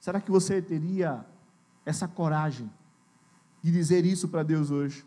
[0.00, 1.24] Será que você teria
[1.84, 2.68] essa coragem
[3.62, 5.06] de dizer isso para Deus hoje?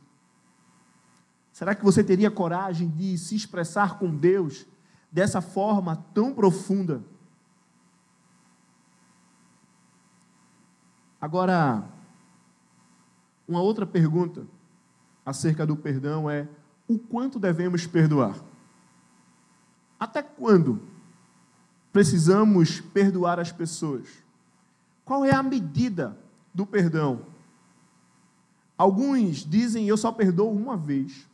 [1.60, 4.65] Será que você teria coragem de se expressar com Deus
[5.12, 7.04] dessa forma tão profunda?
[11.19, 11.84] Agora,
[13.45, 14.48] uma outra pergunta
[15.26, 16.48] acerca do perdão é:
[16.88, 18.38] o quanto devemos perdoar?
[20.00, 20.82] Até quando
[21.91, 24.08] precisamos perdoar as pessoas?
[25.04, 26.17] Qual é a medida
[26.54, 27.26] do perdão?
[28.78, 31.28] Alguns dizem eu só perdoo uma vez.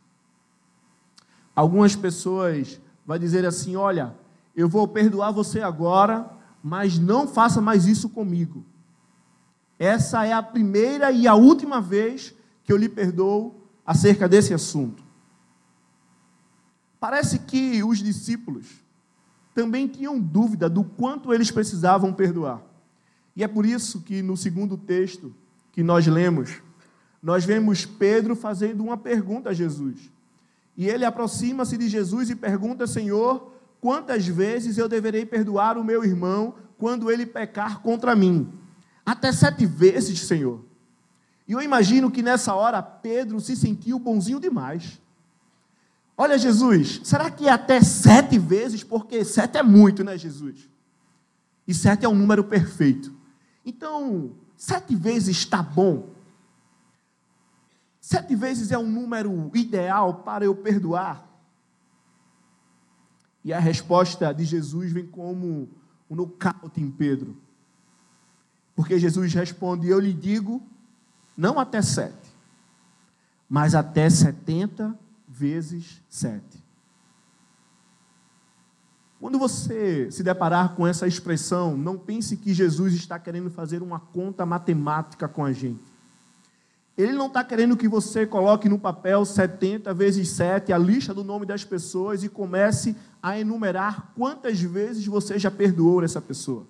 [1.56, 4.14] Algumas pessoas vão dizer assim: olha,
[4.54, 6.30] eu vou perdoar você agora,
[6.62, 8.62] mas não faça mais isso comigo.
[9.78, 15.02] Essa é a primeira e a última vez que eu lhe perdoo acerca desse assunto.
[17.00, 18.66] Parece que os discípulos
[19.54, 22.60] também tinham dúvida do quanto eles precisavam perdoar.
[23.34, 25.34] E é por isso que no segundo texto
[25.72, 26.62] que nós lemos,
[27.22, 30.10] nós vemos Pedro fazendo uma pergunta a Jesus.
[30.76, 36.04] E ele aproxima-se de Jesus e pergunta: Senhor, quantas vezes eu deverei perdoar o meu
[36.04, 38.52] irmão quando ele pecar contra mim?
[39.04, 40.64] Até sete vezes, Senhor.
[41.48, 45.00] E eu imagino que nessa hora Pedro se sentiu bonzinho demais.
[46.18, 48.82] Olha, Jesus, será que é até sete vezes?
[48.82, 50.68] Porque sete é muito, né, Jesus?
[51.68, 53.12] E sete é um número perfeito.
[53.64, 56.15] Então, sete vezes está bom.
[58.06, 61.26] Sete vezes é um número ideal para eu perdoar.
[63.42, 65.68] E a resposta de Jesus vem como
[66.08, 67.36] um nocaute em Pedro.
[68.76, 70.62] Porque Jesus responde: Eu lhe digo,
[71.36, 72.30] não até sete,
[73.48, 76.62] mas até setenta vezes sete.
[79.18, 83.98] Quando você se deparar com essa expressão, não pense que Jesus está querendo fazer uma
[83.98, 85.95] conta matemática com a gente.
[86.96, 91.22] Ele não está querendo que você coloque no papel 70 vezes 7 a lista do
[91.22, 96.66] nome das pessoas e comece a enumerar quantas vezes você já perdoou essa pessoa.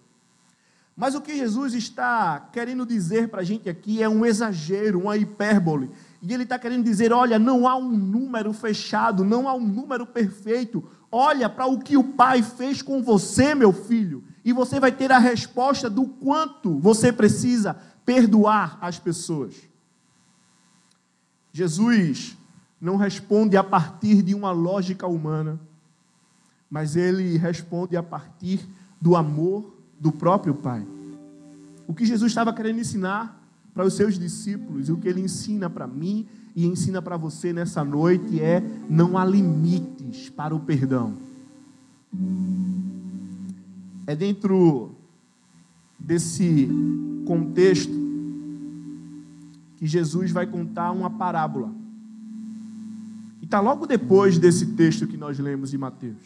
[0.97, 5.17] Mas o que Jesus está querendo dizer para a gente aqui é um exagero, uma
[5.17, 5.91] hipérbole.
[6.23, 10.07] E ele está querendo dizer: olha, não há um número fechado, não há um número
[10.07, 10.83] perfeito.
[11.13, 15.13] Olha para o que o Pai fez com você, meu filho, e você vai ter
[15.13, 19.55] a resposta do quanto você precisa perdoar as pessoas.
[21.57, 22.37] Jesus
[22.79, 25.59] não responde a partir de uma lógica humana,
[26.71, 28.61] mas ele responde a partir
[29.01, 30.87] do amor do próprio Pai.
[31.87, 33.43] O que Jesus estava querendo ensinar
[33.73, 37.55] para os seus discípulos, e o que ele ensina para mim e ensina para você
[37.55, 41.15] nessa noite é: não há limites para o perdão.
[44.07, 44.91] É dentro
[45.99, 46.69] desse
[47.27, 48.06] contexto
[49.77, 51.71] que Jesus vai contar uma parábola.
[53.41, 56.17] E está logo depois desse texto que nós lemos de Mateus.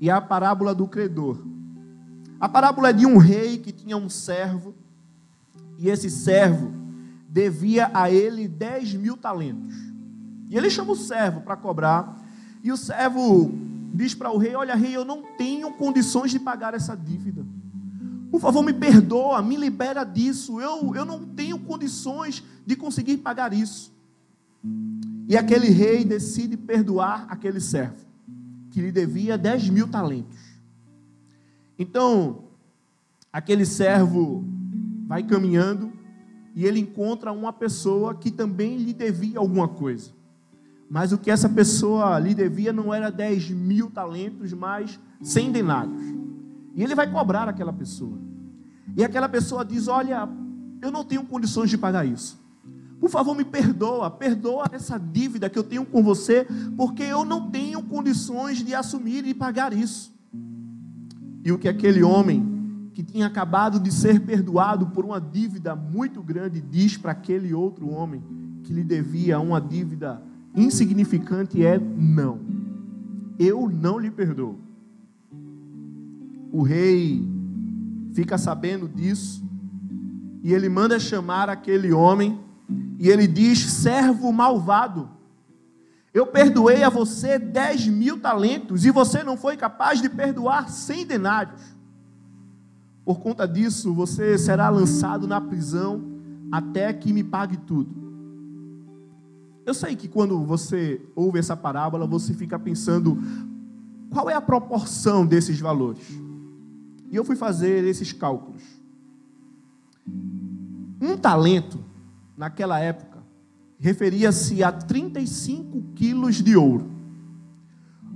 [0.00, 1.38] E é a parábola do credor.
[2.40, 4.74] A parábola é de um rei que tinha um servo,
[5.78, 6.72] e esse servo
[7.28, 9.74] devia a ele 10 mil talentos.
[10.50, 12.22] E ele chama o servo para cobrar,
[12.62, 13.52] e o servo
[13.94, 17.44] diz para o rei: Olha, rei, eu não tenho condições de pagar essa dívida.
[18.34, 20.60] Por favor, me perdoa, me libera disso.
[20.60, 23.94] Eu, eu não tenho condições de conseguir pagar isso.
[25.28, 28.04] E aquele rei decide perdoar aquele servo,
[28.72, 30.36] que lhe devia 10 mil talentos.
[31.78, 32.46] Então,
[33.32, 34.44] aquele servo
[35.06, 35.92] vai caminhando
[36.56, 40.10] e ele encontra uma pessoa que também lhe devia alguma coisa.
[40.90, 46.23] Mas o que essa pessoa lhe devia não era 10 mil talentos, mas 100 denários.
[46.74, 48.18] E ele vai cobrar aquela pessoa.
[48.96, 50.28] E aquela pessoa diz: Olha,
[50.82, 52.42] eu não tenho condições de pagar isso.
[53.00, 57.50] Por favor, me perdoa, perdoa essa dívida que eu tenho com você, porque eu não
[57.50, 60.12] tenho condições de assumir e pagar isso.
[61.44, 66.22] E o que aquele homem que tinha acabado de ser perdoado por uma dívida muito
[66.22, 68.22] grande diz para aquele outro homem
[68.62, 70.22] que lhe devia uma dívida
[70.54, 72.40] insignificante é não.
[73.38, 74.58] Eu não lhe perdoo.
[76.54, 77.20] O rei
[78.12, 79.44] fica sabendo disso
[80.40, 82.38] e ele manda chamar aquele homem
[82.96, 85.10] e ele diz: servo malvado,
[86.14, 91.04] eu perdoei a você dez mil talentos e você não foi capaz de perdoar cem
[91.04, 91.60] denários.
[93.04, 96.04] Por conta disso, você será lançado na prisão
[96.52, 97.92] até que me pague tudo.
[99.66, 103.18] Eu sei que quando você ouve essa parábola, você fica pensando
[104.08, 106.22] qual é a proporção desses valores.
[107.14, 108.60] E eu fui fazer esses cálculos.
[111.00, 111.78] Um talento,
[112.36, 113.22] naquela época,
[113.78, 116.90] referia-se a 35 quilos de ouro.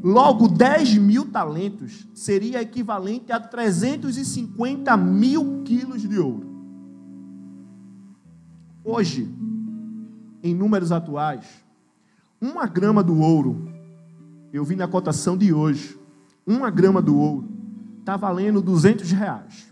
[0.02, 6.48] Logo, 10 mil talentos seria equivalente a 350 mil quilos de ouro.
[8.82, 9.32] Hoje,
[10.42, 11.46] em números atuais,
[12.40, 13.72] uma grama do ouro,
[14.52, 15.96] eu vi na cotação de hoje,
[16.44, 17.57] uma grama do ouro
[18.08, 19.68] está valendo 200 reais.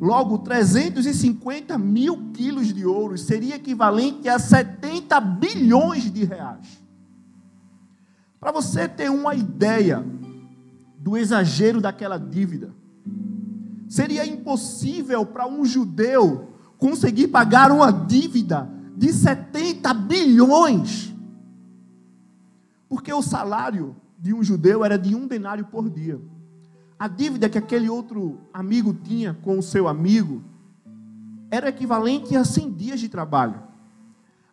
[0.00, 6.82] Logo, 350 mil quilos de ouro seria equivalente a 70 bilhões de reais.
[8.40, 10.02] Para você ter uma ideia
[10.98, 12.74] do exagero daquela dívida,
[13.90, 16.48] seria impossível para um judeu
[16.78, 21.14] conseguir pagar uma dívida de 70 bilhões.
[22.88, 26.18] Porque o salário de um judeu era de um denário por dia.
[26.98, 30.42] A dívida que aquele outro amigo tinha com o seu amigo
[31.50, 33.62] era equivalente a 100 dias de trabalho.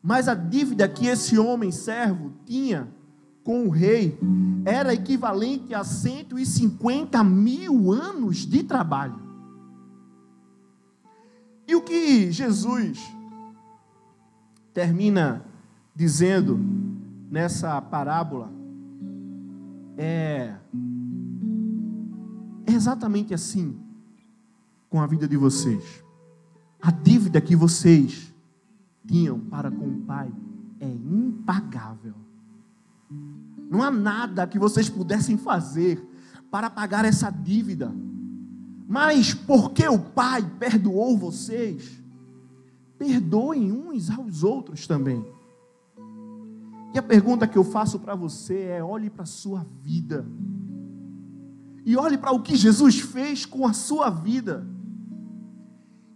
[0.01, 2.87] Mas a dívida que esse homem servo tinha
[3.43, 4.17] com o rei
[4.63, 9.19] era equivalente a 150 mil anos de trabalho.
[11.67, 12.99] E o que Jesus
[14.71, 15.43] termina
[15.95, 16.59] dizendo
[17.31, 18.51] nessa parábola
[19.97, 20.53] é
[22.75, 23.77] exatamente assim
[24.89, 26.03] com a vida de vocês.
[26.81, 28.33] A dívida que vocês
[29.07, 30.31] tinham para com o Pai
[30.79, 32.13] é impagável.
[33.69, 36.01] Não há nada que vocês pudessem fazer
[36.51, 37.93] para pagar essa dívida.
[38.87, 42.01] Mas porque o Pai perdoou vocês,
[42.97, 45.25] perdoem uns aos outros também.
[46.93, 50.25] E a pergunta que eu faço para você é: olhe para a sua vida
[51.85, 54.67] e olhe para o que Jesus fez com a sua vida.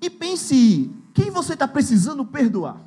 [0.02, 2.84] E pense: quem você está precisando perdoar?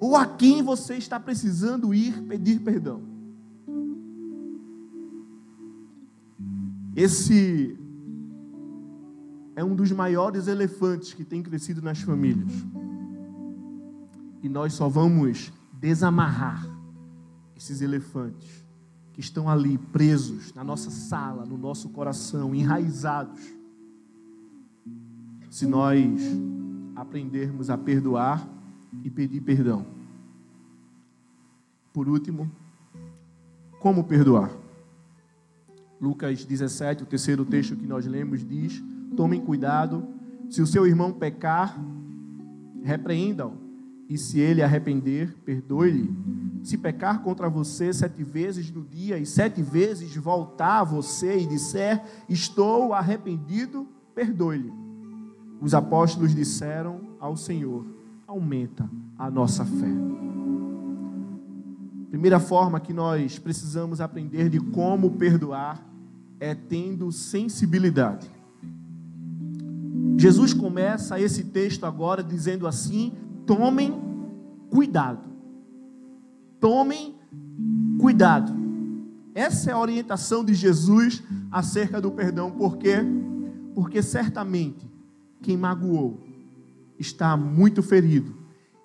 [0.00, 3.02] Ou a quem você está precisando ir pedir perdão?
[6.94, 7.78] Esse
[9.54, 12.52] é um dos maiores elefantes que tem crescido nas famílias.
[14.42, 16.66] E nós só vamos desamarrar
[17.54, 18.65] esses elefantes
[19.16, 23.40] que estão ali presos na nossa sala, no nosso coração, enraizados.
[25.48, 26.20] Se nós
[26.94, 28.46] aprendermos a perdoar
[29.02, 29.86] e pedir perdão.
[31.94, 32.52] Por último,
[33.80, 34.50] como perdoar?
[35.98, 38.84] Lucas 17, o terceiro texto que nós lemos, diz:
[39.16, 40.06] Tomem cuidado,
[40.50, 41.74] se o seu irmão pecar,
[42.82, 43.54] repreenda-o,
[44.10, 46.14] e se ele arrepender, perdoe-lhe
[46.66, 51.46] se pecar contra você sete vezes no dia e sete vezes voltar a você e
[51.46, 54.72] disser: Estou arrependido, perdoe-lhe.
[55.60, 57.86] Os apóstolos disseram ao Senhor:
[58.26, 59.86] Aumenta a nossa fé.
[62.10, 65.86] Primeira forma que nós precisamos aprender de como perdoar
[66.40, 68.28] é tendo sensibilidade.
[70.18, 73.12] Jesus começa esse texto agora dizendo assim:
[73.46, 73.94] tomem
[74.68, 75.35] cuidado.
[76.60, 77.14] Tomem
[77.98, 78.54] cuidado.
[79.34, 82.50] Essa é a orientação de Jesus acerca do perdão.
[82.50, 82.96] Por quê?
[83.74, 84.90] Porque certamente
[85.42, 86.26] quem magoou
[86.98, 88.34] está muito ferido.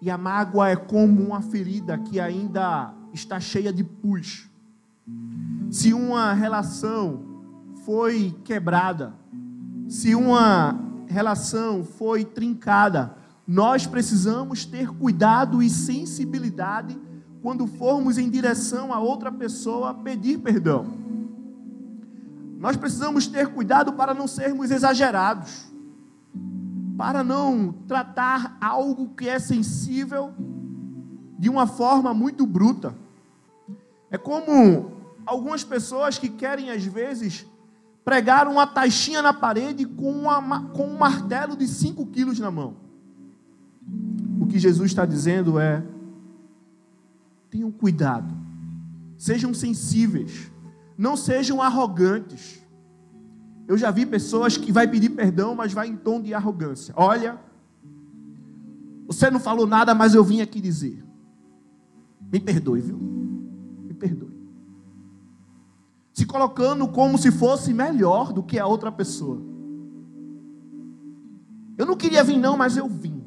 [0.02, 4.50] E a mágoa é como uma ferida que ainda está cheia de pus.
[5.70, 7.24] Se uma relação
[7.86, 9.14] foi quebrada,
[9.88, 13.16] se uma relação foi trincada,
[13.48, 16.98] nós precisamos ter cuidado e sensibilidade
[17.42, 20.86] quando formos em direção a outra pessoa pedir perdão.
[22.60, 25.66] Nós precisamos ter cuidado para não sermos exagerados,
[26.96, 30.32] para não tratar algo que é sensível
[31.40, 32.96] de uma forma muito bruta.
[34.12, 34.92] É como
[35.26, 37.48] algumas pessoas que querem, às vezes,
[38.06, 42.76] pregar uma taxinha na parede com, uma, com um martelo de 5 quilos na mão.
[44.40, 45.84] O que Jesus está dizendo é:
[47.52, 48.34] Tenham cuidado.
[49.18, 50.52] Sejam sensíveis.
[50.98, 52.60] Não sejam arrogantes.
[53.68, 56.94] Eu já vi pessoas que vai pedir perdão, mas vai em tom de arrogância.
[56.98, 57.40] Olha,
[59.06, 61.04] você não falou nada, mas eu vim aqui dizer.
[62.32, 62.98] Me perdoe, viu?
[62.98, 64.32] Me perdoe.
[66.14, 69.42] Se colocando como se fosse melhor do que a outra pessoa.
[71.78, 73.21] Eu não queria vir, não, mas eu vim.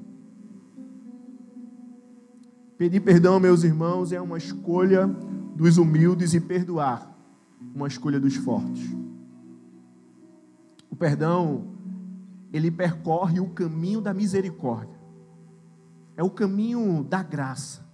[2.77, 5.07] Pedir perdão, meus irmãos, é uma escolha
[5.55, 7.17] dos humildes e perdoar,
[7.75, 8.91] uma escolha dos fortes.
[10.91, 11.65] O perdão,
[12.53, 14.99] ele percorre o caminho da misericórdia,
[16.17, 17.85] é o caminho da graça.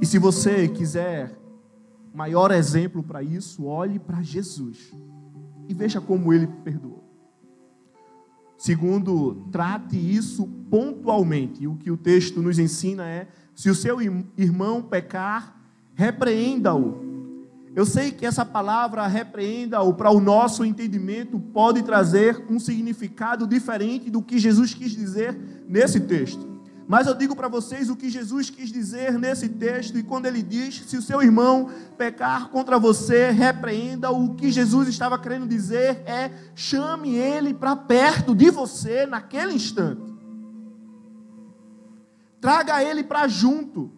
[0.00, 1.38] E se você quiser
[2.14, 4.90] maior exemplo para isso, olhe para Jesus
[5.68, 7.05] e veja como ele perdoou.
[8.58, 11.62] Segundo, trate isso pontualmente.
[11.62, 14.00] E o que o texto nos ensina é: se o seu
[14.36, 15.56] irmão pecar,
[15.94, 17.04] repreenda-o.
[17.74, 23.46] Eu sei que essa palavra repreenda ou para o nosso entendimento pode trazer um significado
[23.46, 25.38] diferente do que Jesus quis dizer
[25.68, 26.55] nesse texto.
[26.88, 30.40] Mas eu digo para vocês o que Jesus quis dizer nesse texto, e quando ele
[30.40, 31.68] diz: se o seu irmão
[31.98, 38.34] pecar contra você, repreenda, o que Jesus estava querendo dizer é: chame ele para perto
[38.34, 40.14] de você naquele instante.
[42.40, 43.90] Traga ele para junto.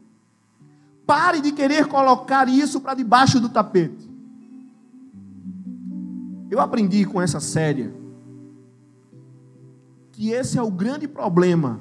[1.06, 4.08] Pare de querer colocar isso para debaixo do tapete.
[6.50, 7.92] Eu aprendi com essa série
[10.12, 11.80] que esse é o grande problema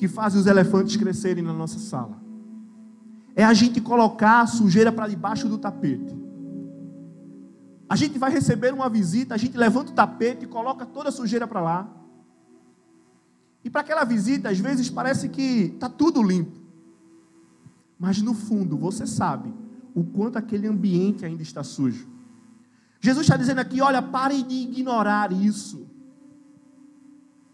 [0.00, 2.18] que faz os elefantes crescerem na nossa sala.
[3.36, 6.16] É a gente colocar a sujeira para debaixo do tapete.
[7.86, 11.12] A gente vai receber uma visita, a gente levanta o tapete e coloca toda a
[11.12, 11.86] sujeira para lá.
[13.62, 16.58] E para aquela visita, às vezes parece que está tudo limpo.
[17.98, 19.52] Mas no fundo, você sabe
[19.94, 22.08] o quanto aquele ambiente ainda está sujo.
[23.00, 25.86] Jesus está dizendo aqui: olha, pare de ignorar isso.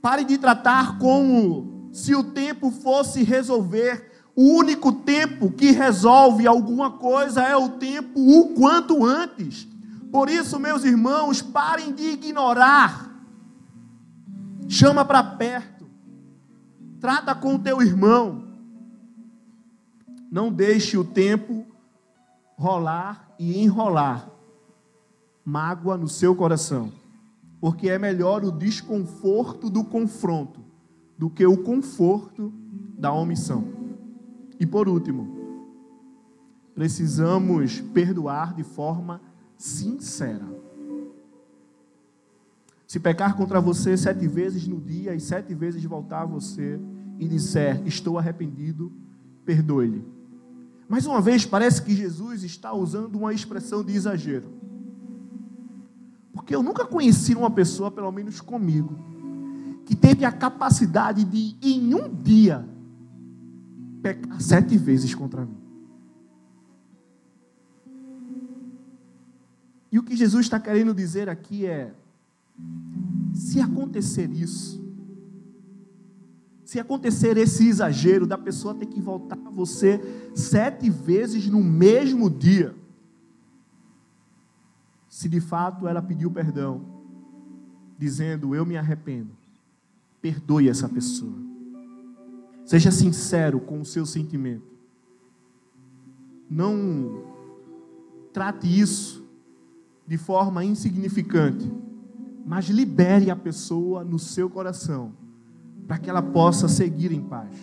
[0.01, 4.13] Pare de tratar como se o tempo fosse resolver.
[4.35, 9.67] O único tempo que resolve alguma coisa é o tempo o quanto antes.
[10.13, 13.11] Por isso, meus irmãos, parem de ignorar.
[14.69, 15.87] Chama para perto.
[17.01, 18.45] Trata com o teu irmão.
[20.31, 21.65] Não deixe o tempo
[22.59, 24.29] rolar e enrolar
[25.43, 26.93] mágoa no seu coração,
[27.59, 30.66] porque é melhor o desconforto do confronto
[31.19, 32.53] do que o conforto
[32.99, 33.65] da omissão.
[34.59, 35.37] E por último,
[36.75, 39.21] precisamos perdoar de forma
[39.57, 40.47] sincera.
[42.87, 46.79] Se pecar contra você sete vezes no dia e sete vezes voltar a você
[47.19, 48.93] e disser, estou arrependido,
[49.45, 50.05] perdoe-lhe.
[50.89, 54.49] Mais uma vez, parece que Jesus está usando uma expressão de exagero.
[56.33, 58.97] Porque eu nunca conheci uma pessoa, pelo menos comigo,
[59.87, 62.69] que teve a capacidade de, em um dia,
[64.03, 65.57] pecar sete vezes contra mim.
[69.91, 71.95] E o que Jesus está querendo dizer aqui é:
[73.33, 74.85] se acontecer isso,
[76.65, 80.01] se acontecer esse exagero da pessoa ter que voltar a você
[80.35, 82.75] sete vezes no mesmo dia,
[85.09, 86.85] se de fato ela pediu perdão,
[87.97, 89.31] dizendo: Eu me arrependo,
[90.27, 91.37] Perdoe essa pessoa.
[92.65, 94.67] Seja sincero com o seu sentimento.
[96.51, 97.23] Não
[98.33, 99.25] trate isso
[100.05, 101.73] de forma insignificante,
[102.45, 105.13] mas libere a pessoa no seu coração,
[105.87, 107.55] para que ela possa seguir em paz.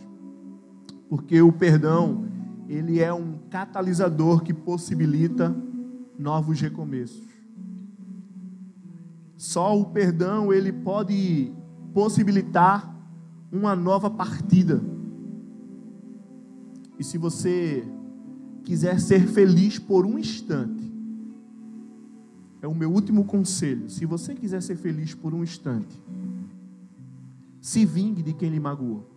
[1.09, 2.29] Porque o perdão,
[2.69, 5.53] ele é um catalisador que possibilita
[6.17, 7.27] novos recomeços.
[9.35, 11.51] Só o perdão ele pode
[11.93, 12.93] possibilitar
[13.51, 14.83] uma nova partida.
[16.97, 17.87] E se você
[18.63, 20.91] quiser ser feliz por um instante,
[22.61, 23.89] é o meu último conselho.
[23.89, 26.01] Se você quiser ser feliz por um instante,
[27.61, 29.09] se vingue de quem lhe magoou.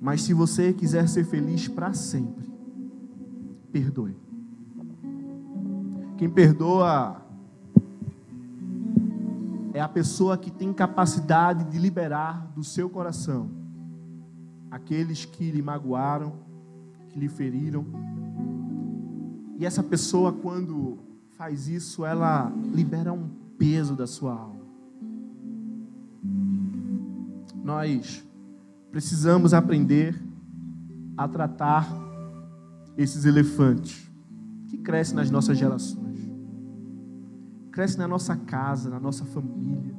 [0.00, 2.48] Mas se você quiser ser feliz para sempre,
[3.70, 4.16] perdoe.
[6.16, 7.27] Quem perdoa
[9.72, 13.50] é a pessoa que tem capacidade de liberar do seu coração
[14.70, 16.34] aqueles que lhe magoaram,
[17.08, 17.86] que lhe feriram.
[19.58, 20.98] E essa pessoa, quando
[21.36, 24.60] faz isso, ela libera um peso da sua alma.
[27.64, 28.24] Nós
[28.90, 30.20] precisamos aprender
[31.16, 31.88] a tratar
[32.96, 34.08] esses elefantes
[34.68, 36.07] que crescem nas nossas gerações
[37.78, 39.94] cresce na nossa casa, na nossa família,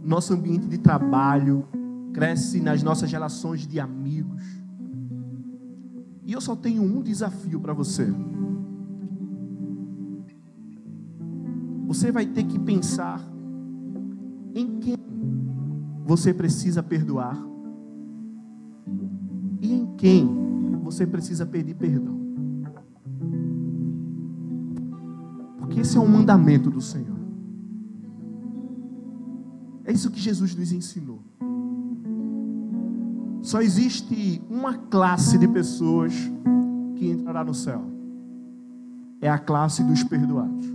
[0.00, 1.66] no nosso ambiente de trabalho,
[2.12, 4.44] cresce nas nossas relações de amigos.
[6.24, 8.06] E eu só tenho um desafio para você.
[11.88, 13.20] Você vai ter que pensar
[14.54, 14.96] em quem
[16.04, 17.36] você precisa perdoar
[19.60, 20.28] e em quem
[20.84, 22.09] você precisa pedir perdão.
[25.80, 27.16] Esse é um mandamento do Senhor.
[29.82, 31.22] É isso que Jesus nos ensinou.
[33.40, 36.12] Só existe uma classe de pessoas
[36.96, 37.82] que entrará no céu.
[39.22, 40.66] É a classe dos perdoados.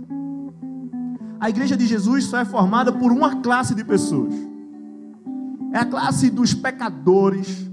[1.38, 4.34] A igreja de Jesus só é formada por uma classe de pessoas.
[5.72, 7.70] É a classe dos pecadores,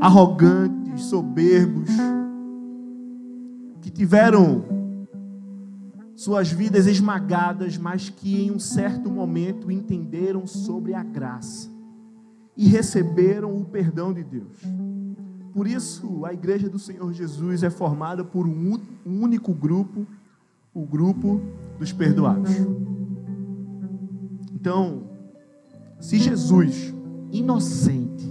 [0.00, 1.88] arrogantes, os soberbos,
[3.80, 4.64] que tiveram
[6.14, 11.70] suas vidas esmagadas, mas que em um certo momento entenderam sobre a graça
[12.56, 14.58] e receberam o perdão de Deus.
[15.54, 20.06] Por isso, a igreja do Senhor Jesus é formada por um único grupo,
[20.74, 21.40] o grupo
[21.78, 22.50] dos perdoados.
[24.52, 25.04] Então,
[25.98, 26.94] se Jesus,
[27.32, 28.28] inocente,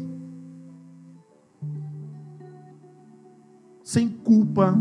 [3.84, 4.78] sem culpa,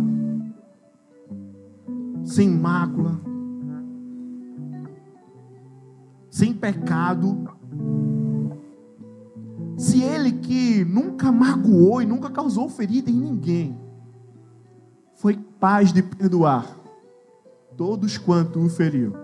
[2.38, 3.20] sem mácula,
[6.30, 7.36] sem pecado,
[9.76, 13.76] se ele que nunca magoou e nunca causou ferida em ninguém,
[15.16, 16.78] foi capaz de perdoar
[17.76, 19.14] todos quanto o feriu,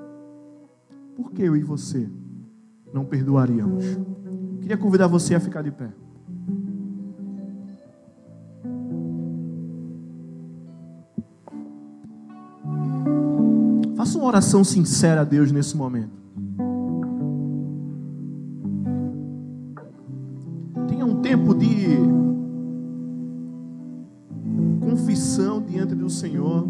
[1.15, 2.11] por que eu e você
[2.93, 3.85] não perdoaríamos?
[4.61, 5.93] Queria convidar você a ficar de pé.
[14.25, 16.25] Uma oração sincera a Deus nesse momento.
[21.22, 21.97] tempo de
[24.79, 26.68] confissão diante do Senhor.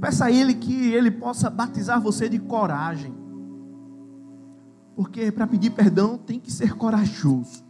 [0.00, 3.12] Peça a Ele que Ele possa batizar você de coragem.
[4.96, 7.62] Porque para pedir perdão tem que ser corajoso.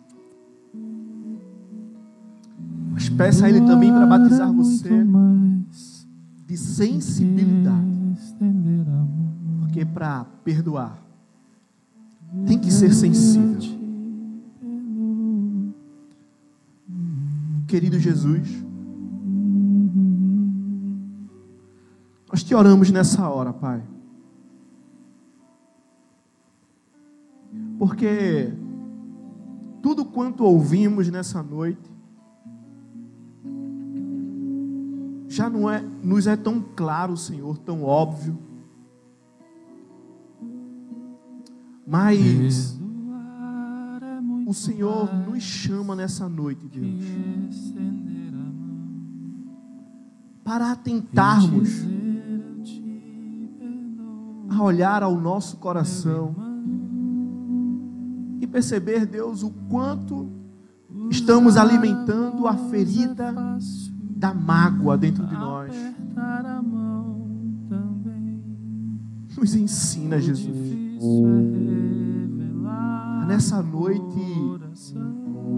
[2.92, 5.04] Mas peça a Ele também para batizar você
[6.46, 8.01] de sensibilidade.
[9.60, 11.00] Porque para perdoar
[12.46, 13.82] tem que ser sensível.
[17.72, 18.50] querido Jesus.
[22.30, 23.82] Nós te oramos nessa hora, Pai.
[27.78, 28.52] Porque
[29.82, 31.90] tudo quanto ouvimos nessa noite
[35.32, 38.38] já não é, nos é tão claro, Senhor, tão óbvio.
[41.86, 42.78] Mas
[44.46, 47.74] o Senhor nos chama nessa noite, Deus,
[50.44, 51.80] para atentarmos
[54.50, 56.36] a olhar ao nosso coração
[58.38, 60.30] e perceber, Deus, o quanto
[61.10, 63.32] estamos alimentando a ferida
[64.22, 65.74] da mágoa dentro de nós.
[69.36, 70.72] Nos ensina, Jesus
[73.26, 74.20] nessa noite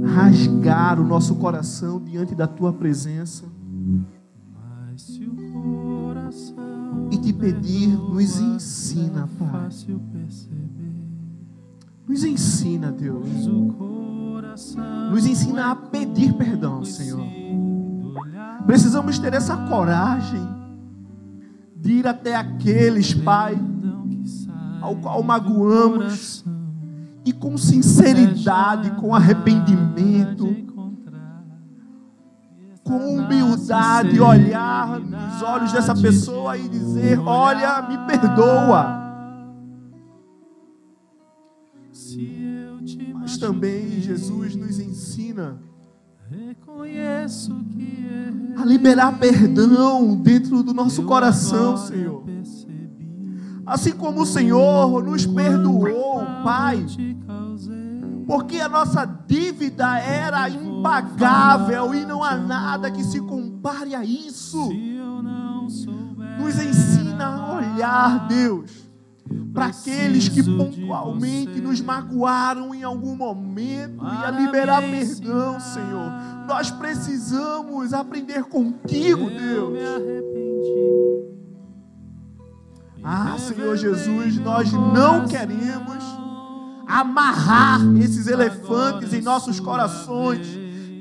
[0.04, 3.44] rasgar o nosso coração diante da tua presença
[7.10, 9.68] e te pedir, nos ensina, Pai.
[12.06, 13.26] Nos ensina, Deus.
[15.10, 17.26] Nos ensina a pedir perdão, Senhor.
[18.66, 20.46] Precisamos ter essa coragem
[21.76, 23.58] de ir até aqueles, Pai,
[24.80, 26.44] ao qual magoamos
[27.24, 30.54] e com sinceridade, com arrependimento,
[32.82, 39.02] com humildade, olhar nos olhos dessa pessoa e dizer: Olha, me perdoa.
[43.14, 45.58] Mas também Jesus nos ensina
[48.56, 52.24] a liberar perdão dentro do nosso coração, Senhor.
[53.66, 56.84] Assim como o Senhor nos perdoou, Pai,
[58.26, 64.70] porque a nossa dívida era impagável e não há nada que se compare a isso.
[66.38, 68.83] Nos ensina a olhar, Deus,
[69.52, 76.10] para aqueles que pontualmente nos magoaram em algum momento e a liberar perdão, Senhor.
[76.46, 79.78] Nós precisamos aprender contigo, Deus.
[83.02, 86.02] Ah, Senhor Jesus, nós não queremos
[86.86, 90.46] amarrar esses elefantes em nossos corações,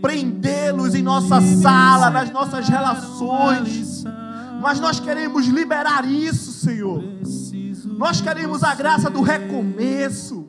[0.02, 4.04] prendê-los em nossa sala, nas nossas relações.
[4.62, 7.04] Mas nós queremos liberar isso, Senhor.
[7.98, 10.48] Nós queremos a graça do recomeço.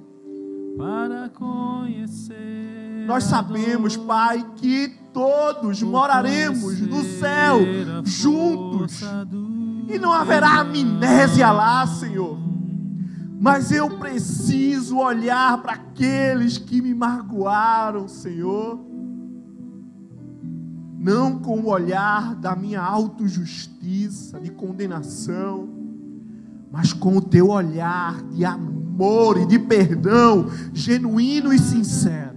[3.06, 7.60] Nós sabemos, Pai, que todos moraremos no céu
[8.04, 9.00] juntos
[9.88, 12.38] e não haverá amnésia lá, Senhor.
[13.40, 18.80] Mas eu preciso olhar para aqueles que me magoaram, Senhor.
[20.98, 25.68] Não com o olhar da minha autojustiça, de condenação,
[26.74, 32.36] mas com o teu olhar de amor e de perdão, genuíno e sincero.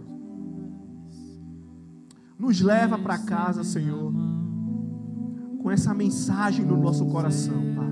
[2.38, 4.14] Nos leva para casa, Senhor,
[5.60, 7.88] com essa mensagem no nosso coração, Pai.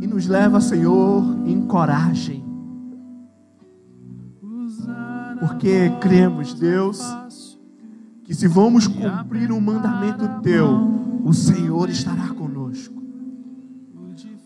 [0.00, 2.42] E nos leva, Senhor, em coragem.
[5.38, 7.58] Porque cremos, Deus,
[8.24, 10.97] que se vamos cumprir um mandamento teu,
[11.28, 12.94] o Senhor estará conosco.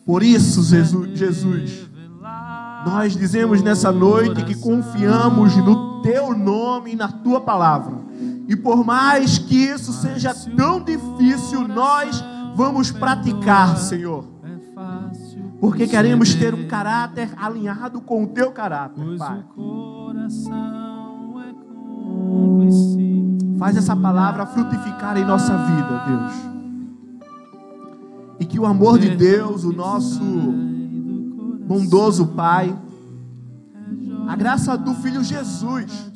[0.05, 1.89] Por isso, Jesus,
[2.85, 7.97] nós dizemos nessa noite que confiamos no teu nome e na tua palavra.
[8.49, 12.23] E por mais que isso seja tão difícil, nós
[12.57, 14.25] vamos praticar, Senhor.
[15.61, 19.45] Porque queremos ter um caráter alinhado com o teu caráter, Pai.
[23.57, 26.62] Faz essa palavra frutificar em nossa vida, Deus.
[28.41, 30.23] E que o amor de Deus, o nosso
[31.67, 32.77] bondoso Pai,
[34.27, 36.13] a graça do Filho Jesus,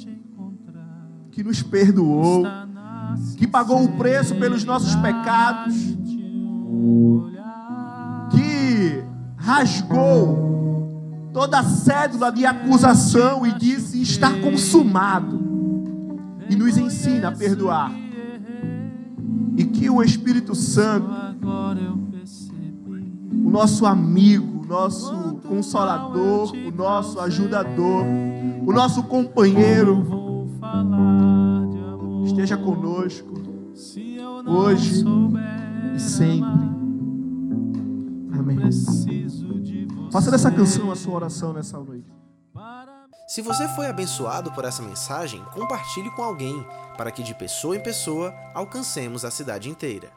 [1.31, 2.45] que nos perdoou,
[3.37, 5.75] que pagou o preço pelos nossos pecados,
[8.31, 9.05] que
[9.37, 15.39] rasgou toda a cédula de acusação e disse: está consumado,
[16.49, 17.93] e nos ensina a perdoar.
[19.57, 21.26] E que o Espírito Santo,
[23.33, 28.05] o nosso amigo, o nosso consolador, o nosso ajudador,
[28.67, 30.05] o nosso companheiro,
[32.25, 33.35] esteja conosco
[34.47, 35.05] hoje
[35.95, 36.67] e sempre.
[38.33, 38.59] Amém.
[40.11, 42.17] Faça dessa canção a sua oração nessa noite.
[43.29, 46.65] Se você foi abençoado por essa mensagem, compartilhe com alguém,
[46.97, 50.13] para que de pessoa em pessoa alcancemos a cidade inteira.